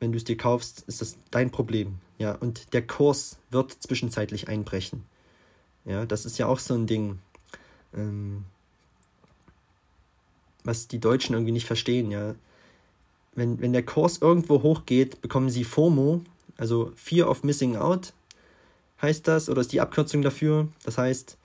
wenn 0.00 0.12
du 0.12 0.18
es 0.18 0.24
dir 0.24 0.36
kaufst, 0.36 0.84
ist 0.86 1.00
das 1.00 1.16
dein 1.30 1.50
Problem. 1.50 1.98
Ja, 2.18 2.34
und 2.34 2.72
der 2.72 2.86
Kurs 2.86 3.38
wird 3.50 3.72
zwischenzeitlich 3.72 4.48
einbrechen. 4.48 5.04
Ja, 5.84 6.06
das 6.06 6.24
ist 6.24 6.38
ja 6.38 6.46
auch 6.46 6.58
so 6.58 6.74
ein 6.74 6.86
Ding, 6.86 7.18
ähm, 7.94 8.44
was 10.66 10.88
die 10.88 10.98
Deutschen 10.98 11.34
irgendwie 11.34 11.52
nicht 11.52 11.66
verstehen. 11.66 12.10
Ja, 12.10 12.34
wenn, 13.34 13.60
wenn 13.60 13.72
der 13.72 13.84
Kurs 13.84 14.18
irgendwo 14.18 14.62
hochgeht, 14.62 15.20
bekommen 15.22 15.50
sie 15.50 15.64
FOMO, 15.64 16.22
also 16.56 16.92
Fear 16.96 17.30
of 17.30 17.42
Missing 17.42 17.76
Out 17.76 18.12
heißt 19.00 19.28
das, 19.28 19.50
oder 19.50 19.60
ist 19.60 19.72
die 19.72 19.80
Abkürzung 19.80 20.22
dafür. 20.22 20.68
Das 20.84 20.96
heißt, 20.96 21.36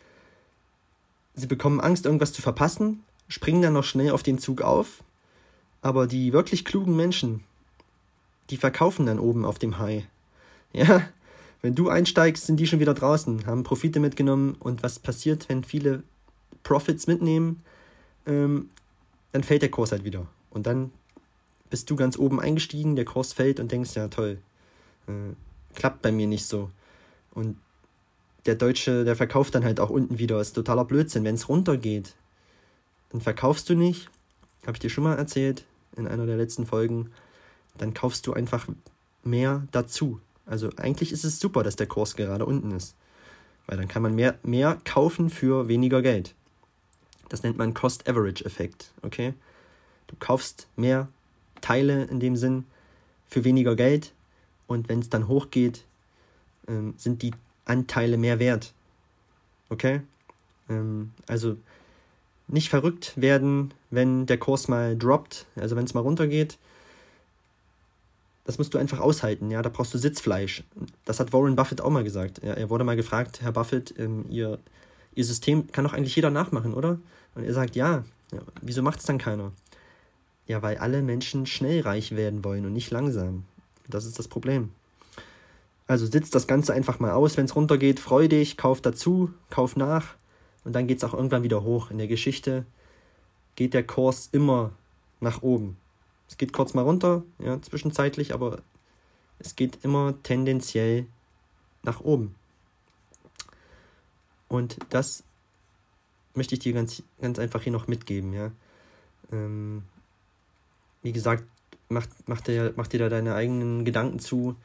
sie 1.35 1.47
bekommen 1.47 1.81
Angst, 1.81 2.05
irgendwas 2.05 2.31
zu 2.33 2.41
verpassen 2.41 3.03
springen 3.31 3.61
dann 3.61 3.73
noch 3.73 3.83
schnell 3.83 4.11
auf 4.11 4.23
den 4.23 4.39
Zug 4.39 4.61
auf, 4.61 5.03
aber 5.81 6.05
die 6.05 6.33
wirklich 6.33 6.65
klugen 6.65 6.95
Menschen, 6.95 7.43
die 8.49 8.57
verkaufen 8.57 9.05
dann 9.05 9.19
oben 9.19 9.45
auf 9.45 9.57
dem 9.57 9.79
High. 9.79 10.03
Ja, 10.73 11.01
wenn 11.61 11.75
du 11.75 11.89
einsteigst, 11.89 12.45
sind 12.45 12.57
die 12.57 12.67
schon 12.67 12.79
wieder 12.79 12.93
draußen, 12.93 13.45
haben 13.45 13.63
Profite 13.63 13.99
mitgenommen 13.99 14.55
und 14.59 14.83
was 14.83 14.99
passiert, 14.99 15.49
wenn 15.49 15.63
viele 15.63 16.03
Profits 16.63 17.07
mitnehmen, 17.07 17.63
ähm, 18.25 18.69
dann 19.31 19.43
fällt 19.43 19.61
der 19.61 19.71
Kurs 19.71 19.91
halt 19.91 20.03
wieder. 20.03 20.27
Und 20.49 20.67
dann 20.67 20.91
bist 21.69 21.89
du 21.89 21.95
ganz 21.95 22.17
oben 22.17 22.39
eingestiegen, 22.39 22.95
der 22.95 23.05
Kurs 23.05 23.33
fällt 23.33 23.59
und 23.59 23.71
denkst, 23.71 23.95
ja 23.95 24.07
toll, 24.07 24.39
äh, 25.07 25.33
klappt 25.73 26.01
bei 26.01 26.11
mir 26.11 26.27
nicht 26.27 26.45
so. 26.45 26.69
Und 27.33 27.57
der 28.45 28.55
Deutsche, 28.55 29.05
der 29.05 29.15
verkauft 29.15 29.55
dann 29.55 29.63
halt 29.63 29.79
auch 29.79 29.89
unten 29.89 30.19
wieder, 30.19 30.41
ist 30.41 30.53
totaler 30.53 30.85
Blödsinn. 30.85 31.23
Wenn 31.23 31.35
es 31.35 31.47
runtergeht, 31.47 32.15
dann 33.09 33.21
verkaufst 33.21 33.69
du 33.69 33.75
nicht, 33.75 34.09
habe 34.63 34.73
ich 34.73 34.79
dir 34.79 34.89
schon 34.89 35.03
mal 35.03 35.17
erzählt 35.17 35.65
in 35.95 36.07
einer 36.07 36.25
der 36.25 36.37
letzten 36.37 36.65
Folgen, 36.65 37.11
dann 37.77 37.93
kaufst 37.93 38.27
du 38.27 38.33
einfach 38.33 38.67
mehr 39.23 39.67
dazu. 39.71 40.19
Also 40.45 40.69
eigentlich 40.77 41.11
ist 41.11 41.23
es 41.23 41.39
super, 41.39 41.63
dass 41.63 41.75
der 41.75 41.87
Kurs 41.87 42.15
gerade 42.15 42.45
unten 42.45 42.71
ist, 42.71 42.95
weil 43.67 43.77
dann 43.77 43.87
kann 43.87 44.01
man 44.01 44.15
mehr, 44.15 44.37
mehr 44.43 44.77
kaufen 44.83 45.29
für 45.29 45.67
weniger 45.67 46.01
Geld. 46.01 46.35
Das 47.31 47.43
nennt 47.43 47.57
man 47.57 47.73
Cost-Average-Effekt, 47.73 48.91
okay? 49.03 49.33
Du 50.07 50.17
kaufst 50.19 50.67
mehr 50.75 51.07
Teile 51.61 52.03
in 52.03 52.19
dem 52.19 52.35
Sinn 52.35 52.65
für 53.25 53.45
weniger 53.45 53.77
Geld 53.77 54.11
und 54.67 54.89
wenn 54.89 54.99
es 54.99 55.07
dann 55.07 55.29
hochgeht, 55.29 55.85
ähm, 56.67 56.93
sind 56.97 57.21
die 57.21 57.31
Anteile 57.63 58.17
mehr 58.17 58.39
wert. 58.39 58.73
Okay? 59.69 60.01
Ähm, 60.67 61.13
also 61.25 61.55
nicht 62.49 62.67
verrückt 62.67 63.13
werden, 63.15 63.73
wenn 63.91 64.25
der 64.25 64.37
Kurs 64.37 64.67
mal 64.67 64.97
droppt, 64.97 65.45
also 65.55 65.77
wenn 65.77 65.85
es 65.85 65.93
mal 65.93 66.01
runtergeht. 66.01 66.57
Das 68.43 68.57
musst 68.57 68.73
du 68.73 68.77
einfach 68.77 68.99
aushalten, 68.99 69.51
ja, 69.51 69.61
da 69.61 69.69
brauchst 69.69 69.93
du 69.93 69.97
Sitzfleisch. 69.97 70.65
Das 71.05 71.21
hat 71.21 71.31
Warren 71.31 71.55
Buffett 71.55 71.79
auch 71.79 71.91
mal 71.91 72.03
gesagt. 72.03 72.43
Ja, 72.43 72.55
er 72.55 72.69
wurde 72.69 72.83
mal 72.83 72.97
gefragt, 72.97 73.41
Herr 73.41 73.53
Buffett, 73.53 73.97
ähm, 73.97 74.25
ihr, 74.27 74.59
ihr 75.13 75.25
System 75.25 75.71
kann 75.71 75.83
doch 75.83 75.93
eigentlich 75.93 76.15
jeder 76.15 76.29
nachmachen, 76.29 76.73
oder? 76.73 76.99
Und 77.35 77.43
er 77.43 77.53
sagt, 77.53 77.75
ja, 77.75 78.03
ja 78.31 78.39
wieso 78.61 78.81
macht 78.81 78.99
es 78.99 79.05
dann 79.05 79.17
keiner? 79.17 79.51
Ja, 80.47 80.61
weil 80.61 80.77
alle 80.77 81.01
Menschen 81.01 81.45
schnell 81.45 81.81
reich 81.81 82.15
werden 82.15 82.43
wollen 82.43 82.65
und 82.65 82.73
nicht 82.73 82.91
langsam. 82.91 83.45
Das 83.87 84.05
ist 84.05 84.19
das 84.19 84.27
Problem. 84.27 84.71
Also 85.87 86.05
sitzt 86.05 86.35
das 86.35 86.47
Ganze 86.47 86.73
einfach 86.73 86.99
mal 86.99 87.11
aus, 87.11 87.37
wenn 87.37 87.45
es 87.45 87.55
runtergeht, 87.55 87.99
freu 87.99 88.27
dich, 88.27 88.57
kauf 88.57 88.81
dazu, 88.81 89.31
kauf 89.49 89.75
nach 89.75 90.15
und 90.63 90.73
dann 90.73 90.87
geht 90.87 90.99
es 90.99 91.03
auch 91.03 91.13
irgendwann 91.13 91.43
wieder 91.43 91.63
hoch. 91.63 91.91
In 91.91 91.97
der 91.97 92.07
Geschichte 92.07 92.65
geht 93.55 93.73
der 93.73 93.85
Kurs 93.85 94.29
immer 94.31 94.71
nach 95.19 95.41
oben. 95.41 95.77
Es 96.29 96.37
geht 96.37 96.53
kurz 96.53 96.73
mal 96.73 96.83
runter, 96.83 97.23
ja, 97.39 97.61
zwischenzeitlich, 97.61 98.33
aber 98.33 98.59
es 99.39 99.55
geht 99.55 99.79
immer 99.83 100.15
tendenziell 100.23 101.07
nach 101.83 101.99
oben. 101.99 102.35
Und 104.51 104.77
das 104.89 105.23
möchte 106.33 106.55
ich 106.55 106.59
dir 106.59 106.73
ganz, 106.73 107.03
ganz 107.21 107.39
einfach 107.39 107.61
hier 107.61 107.71
noch 107.71 107.87
mitgeben, 107.87 108.33
ja. 108.33 108.51
Ähm, 109.31 109.83
wie 111.01 111.13
gesagt, 111.13 111.45
mach, 111.87 112.05
mach, 112.25 112.41
dir, 112.41 112.73
mach 112.75 112.87
dir 112.87 112.99
da 112.99 113.07
deine 113.07 113.33
eigenen 113.33 113.85
Gedanken 113.85 114.19
zu. 114.19 114.57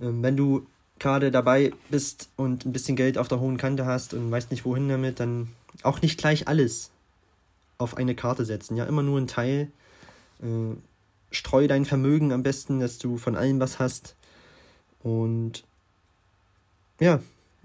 Ähm, 0.00 0.22
wenn 0.22 0.38
du 0.38 0.66
gerade 0.98 1.30
dabei 1.30 1.74
bist 1.90 2.30
und 2.36 2.64
ein 2.64 2.72
bisschen 2.72 2.96
Geld 2.96 3.18
auf 3.18 3.28
der 3.28 3.40
hohen 3.40 3.58
Kante 3.58 3.84
hast 3.84 4.14
und 4.14 4.30
weißt 4.30 4.50
nicht 4.50 4.64
wohin 4.64 4.88
damit, 4.88 5.20
dann 5.20 5.48
auch 5.82 6.00
nicht 6.00 6.16
gleich 6.18 6.48
alles 6.48 6.90
auf 7.76 7.98
eine 7.98 8.14
Karte 8.14 8.46
setzen. 8.46 8.74
Ja, 8.74 8.86
immer 8.86 9.02
nur 9.02 9.20
ein 9.20 9.26
Teil. 9.26 9.70
Äh, 10.40 10.76
streu 11.30 11.68
dein 11.68 11.84
Vermögen 11.84 12.32
am 12.32 12.42
besten, 12.42 12.80
dass 12.80 12.96
du 12.96 13.18
von 13.18 13.36
allem 13.36 13.60
was 13.60 13.78
hast. 13.78 14.16
Und 15.02 15.62
ja, 17.00 17.20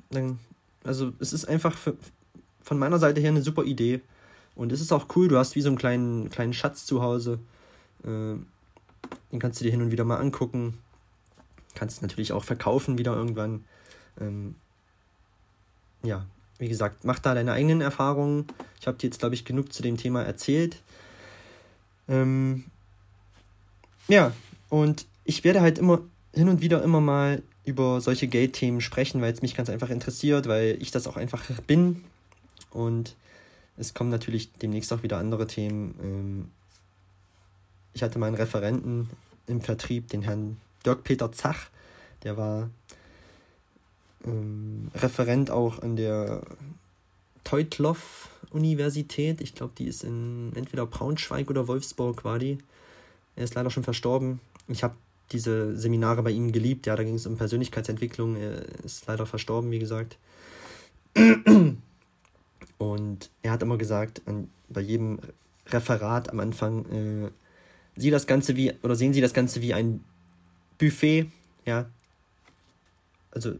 dann, 0.10 0.38
also 0.84 1.14
es 1.20 1.34
ist 1.34 1.46
einfach 1.46 1.78
für, 1.78 1.96
von 2.62 2.78
meiner 2.78 3.00
Seite 3.00 3.22
her 3.22 3.30
eine 3.30 3.42
super 3.42 3.64
Idee. 3.64 4.02
Und 4.56 4.72
es 4.72 4.82
ist 4.82 4.92
auch 4.92 5.08
cool, 5.16 5.28
du 5.28 5.38
hast 5.38 5.56
wie 5.56 5.62
so 5.62 5.70
einen 5.70 5.78
kleinen, 5.78 6.30
kleinen 6.30 6.54
Schatz 6.54 6.86
zu 6.86 7.02
Hause. 7.02 7.40
Äh, 8.04 8.36
den 9.32 9.40
kannst 9.40 9.60
du 9.60 9.64
dir 9.64 9.72
hin 9.72 9.82
und 9.82 9.92
wieder 9.92 10.04
mal 10.04 10.18
angucken. 10.18 10.78
Kannst 11.76 12.02
natürlich 12.02 12.34
auch 12.34 12.44
verkaufen 12.44 12.98
wieder 12.98 13.16
irgendwann. 13.16 13.64
Ähm, 14.20 14.56
ja, 16.04 16.26
wie 16.58 16.68
gesagt, 16.68 17.06
mach 17.06 17.20
da 17.20 17.34
deine 17.34 17.54
eigenen 17.54 17.82
Erfahrungen. 17.82 18.48
Ich 18.80 18.88
habe 18.88 18.98
dir 18.98 19.08
jetzt, 19.08 19.20
glaube 19.20 19.36
ich, 19.36 19.46
genug 19.46 19.72
zu 19.72 19.82
dem 19.82 19.98
Thema 19.98 20.24
erzählt. 20.24 20.82
Ähm, 22.08 22.66
ja, 24.08 24.34
und 24.70 25.06
ich 25.24 25.44
werde 25.44 25.62
halt 25.62 25.78
immer 25.78 26.02
hin 26.34 26.50
und 26.50 26.62
wieder 26.62 26.84
immer 26.84 27.02
mal 27.02 27.44
über 27.70 28.02
solche 28.02 28.28
Geldthemen 28.28 28.82
sprechen, 28.82 29.22
weil 29.22 29.32
es 29.32 29.44
mich 29.44 29.56
ganz 29.56 29.70
einfach 29.70 29.92
interessiert, 29.92 30.48
weil 30.48 30.78
ich 30.82 30.90
das 30.90 31.06
auch 31.06 31.18
einfach 31.18 31.44
bin. 31.68 32.04
Und 32.72 33.16
es 33.78 33.94
kommen 33.94 34.10
natürlich 34.10 34.52
demnächst 34.54 34.92
auch 34.92 35.04
wieder 35.04 35.20
andere 35.20 35.46
Themen. 35.46 35.96
Ähm, 36.02 36.48
ich 37.94 38.02
hatte 38.02 38.18
meinen 38.18 38.36
Referenten 38.36 39.10
im 39.46 39.62
Vertrieb, 39.62 40.10
den 40.10 40.24
Herrn 40.24 40.58
Dirk-Peter 40.86 41.32
Zach, 41.32 41.70
der 42.24 42.38
war 42.38 42.70
ähm, 44.26 44.90
Referent 44.96 45.52
auch 45.52 45.82
an 45.82 45.96
der 45.96 46.42
Teutloff 47.44 48.30
Universität. 48.52 49.42
Ich 49.42 49.56
glaube, 49.56 49.74
die 49.78 49.86
ist 49.86 50.04
in 50.04 50.52
entweder 50.56 50.86
Braunschweig 50.86 51.50
oder 51.50 51.68
Wolfsburg 51.68 52.24
war 52.26 52.40
die. 52.40 52.58
Er 53.36 53.44
ist 53.44 53.56
leider 53.56 53.70
schon 53.70 53.84
verstorben. 53.84 54.40
Ich 54.68 54.84
habe 54.84 54.96
diese 55.32 55.78
Seminare 55.78 56.24
bei 56.24 56.32
ihm 56.32 56.52
geliebt. 56.52 56.88
Ja, 56.88 56.96
da 56.96 57.04
ging 57.04 57.16
es 57.16 57.26
um 57.26 57.38
Persönlichkeitsentwicklung. 57.38 58.36
Er 58.36 58.64
ist 58.84 59.06
leider 59.08 59.26
verstorben, 59.26 59.72
wie 59.72 59.80
gesagt. 59.80 60.18
Und 62.78 63.30
er 63.42 63.52
hat 63.52 63.62
immer 63.62 63.78
gesagt, 63.78 64.22
an, 64.26 64.50
bei 64.70 64.82
jedem 64.82 65.20
Referat 65.68 66.30
am 66.30 66.40
Anfang, 66.40 66.86
äh, 66.86 67.30
sieh 67.96 68.10
das 68.10 68.28
Ganze 68.28 68.56
wie, 68.56 68.74
oder 68.82 68.96
sehen 68.96 69.14
Sie 69.14 69.22
das 69.22 69.34
Ganze 69.34 69.62
wie 69.62 69.74
ein 69.74 70.04
Buffet, 70.78 71.28
ja, 71.66 71.90
also 73.32 73.54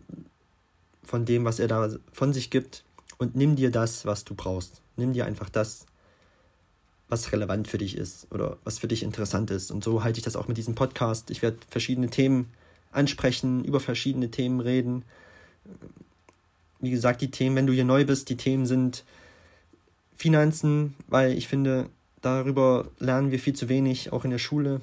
von 1.04 1.26
dem, 1.26 1.46
was 1.46 1.60
er 1.60 1.68
da 1.68 1.90
von 2.12 2.34
sich 2.34 2.50
gibt 2.50 2.84
und 3.18 3.36
nimm 3.36 3.56
dir 3.56 3.72
das, 3.72 4.06
was 4.06 4.24
du 4.24 4.36
brauchst. 4.36 4.82
Nimm 4.96 5.14
dir 5.14 5.26
einfach 5.26 5.50
das, 5.50 5.86
was 7.10 7.32
relevant 7.32 7.68
für 7.68 7.80
dich 7.80 7.98
ist 7.98 8.28
oder 8.32 8.58
was 8.64 8.80
für 8.80 8.88
dich 8.88 9.04
interessant 9.04 9.52
ist. 9.52 9.72
Und 9.72 9.84
so 9.84 10.04
halte 10.04 10.20
ich 10.20 10.24
das 10.24 10.36
auch 10.36 10.48
mit 10.48 10.58
diesem 10.58 10.76
Podcast. 10.76 11.32
Ich 11.32 11.42
werde 11.42 11.58
verschiedene 11.70 12.10
Themen 12.10 12.50
ansprechen, 12.92 13.64
über 13.64 13.80
verschiedene 13.80 14.32
Themen 14.32 14.60
reden. 14.60 15.04
Wie 16.80 16.92
gesagt, 16.92 17.22
die 17.22 17.32
Themen, 17.32 17.56
wenn 17.56 17.68
du 17.68 17.74
hier 17.74 17.84
neu 17.84 18.06
bist, 18.06 18.30
die 18.30 18.38
Themen 18.38 18.66
sind 18.66 19.04
Finanzen, 20.16 20.96
weil 21.08 21.38
ich 21.38 21.48
finde, 21.48 21.90
darüber 22.22 22.90
lernen 23.00 23.32
wir 23.32 23.40
viel 23.40 23.56
zu 23.56 23.70
wenig, 23.70 24.12
auch 24.14 24.24
in 24.24 24.32
der 24.32 24.38
Schule. 24.38 24.82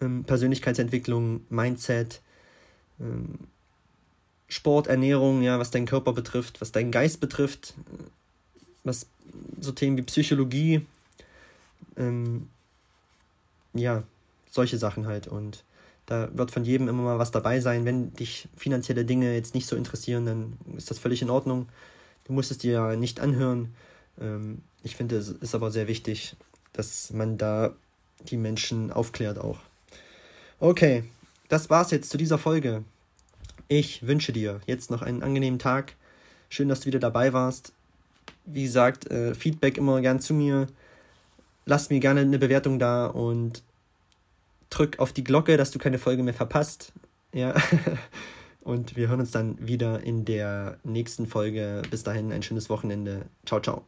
Ähm, 0.00 0.24
Persönlichkeitsentwicklung, 0.24 1.40
Mindset, 1.48 2.20
ähm, 3.00 3.38
Sport, 4.48 4.86
Ernährung, 4.86 5.42
ja, 5.42 5.58
was 5.58 5.70
deinen 5.70 5.86
Körper 5.86 6.12
betrifft, 6.12 6.60
was 6.60 6.70
deinen 6.70 6.92
Geist 6.92 7.20
betrifft, 7.20 7.74
was 8.84 9.06
so 9.60 9.72
Themen 9.72 9.96
wie 9.96 10.02
Psychologie, 10.02 10.86
ähm, 11.96 12.48
ja, 13.72 14.02
solche 14.50 14.78
Sachen 14.78 15.06
halt. 15.06 15.26
Und 15.26 15.64
da 16.06 16.28
wird 16.36 16.50
von 16.50 16.64
jedem 16.64 16.88
immer 16.88 17.02
mal 17.02 17.18
was 17.18 17.30
dabei 17.30 17.60
sein. 17.60 17.84
Wenn 17.84 18.12
dich 18.14 18.48
finanzielle 18.56 19.04
Dinge 19.04 19.34
jetzt 19.34 19.54
nicht 19.54 19.66
so 19.66 19.76
interessieren, 19.76 20.26
dann 20.26 20.52
ist 20.76 20.90
das 20.90 20.98
völlig 20.98 21.22
in 21.22 21.30
Ordnung. 21.30 21.68
Du 22.24 22.32
musst 22.32 22.50
es 22.50 22.58
dir 22.58 22.72
ja 22.72 22.96
nicht 22.96 23.20
anhören. 23.20 23.74
Ähm, 24.20 24.62
ich 24.82 24.96
finde, 24.96 25.16
es 25.16 25.28
ist 25.28 25.54
aber 25.54 25.70
sehr 25.70 25.88
wichtig, 25.88 26.36
dass 26.72 27.10
man 27.12 27.38
da 27.38 27.74
die 28.28 28.36
Menschen 28.36 28.90
aufklärt 28.90 29.38
auch. 29.38 29.58
Okay, 30.60 31.04
das 31.48 31.68
war's 31.70 31.90
jetzt 31.90 32.10
zu 32.10 32.18
dieser 32.18 32.38
Folge. 32.38 32.84
Ich 33.68 34.06
wünsche 34.06 34.32
dir 34.32 34.60
jetzt 34.66 34.90
noch 34.90 35.02
einen 35.02 35.22
angenehmen 35.22 35.58
Tag. 35.58 35.94
Schön, 36.48 36.68
dass 36.68 36.80
du 36.80 36.86
wieder 36.86 36.98
dabei 36.98 37.32
warst. 37.32 37.72
Wie 38.44 38.64
gesagt, 38.64 39.10
äh, 39.10 39.34
Feedback 39.34 39.78
immer 39.78 40.00
gern 40.00 40.20
zu 40.20 40.34
mir. 40.34 40.66
Lass 41.66 41.90
mir 41.90 42.00
gerne 42.00 42.20
eine 42.20 42.38
Bewertung 42.38 42.78
da 42.78 43.06
und 43.06 43.62
drück 44.70 44.98
auf 44.98 45.12
die 45.12 45.24
Glocke, 45.24 45.56
dass 45.56 45.70
du 45.70 45.78
keine 45.78 45.98
Folge 45.98 46.22
mehr 46.22 46.34
verpasst. 46.34 46.92
Ja. 47.32 47.54
und 48.62 48.96
wir 48.96 49.08
hören 49.08 49.20
uns 49.20 49.30
dann 49.30 49.56
wieder 49.66 50.02
in 50.02 50.24
der 50.24 50.78
nächsten 50.84 51.26
Folge. 51.26 51.82
Bis 51.90 52.02
dahin 52.02 52.32
ein 52.32 52.42
schönes 52.42 52.68
Wochenende. 52.68 53.26
Ciao, 53.46 53.60
ciao. 53.60 53.84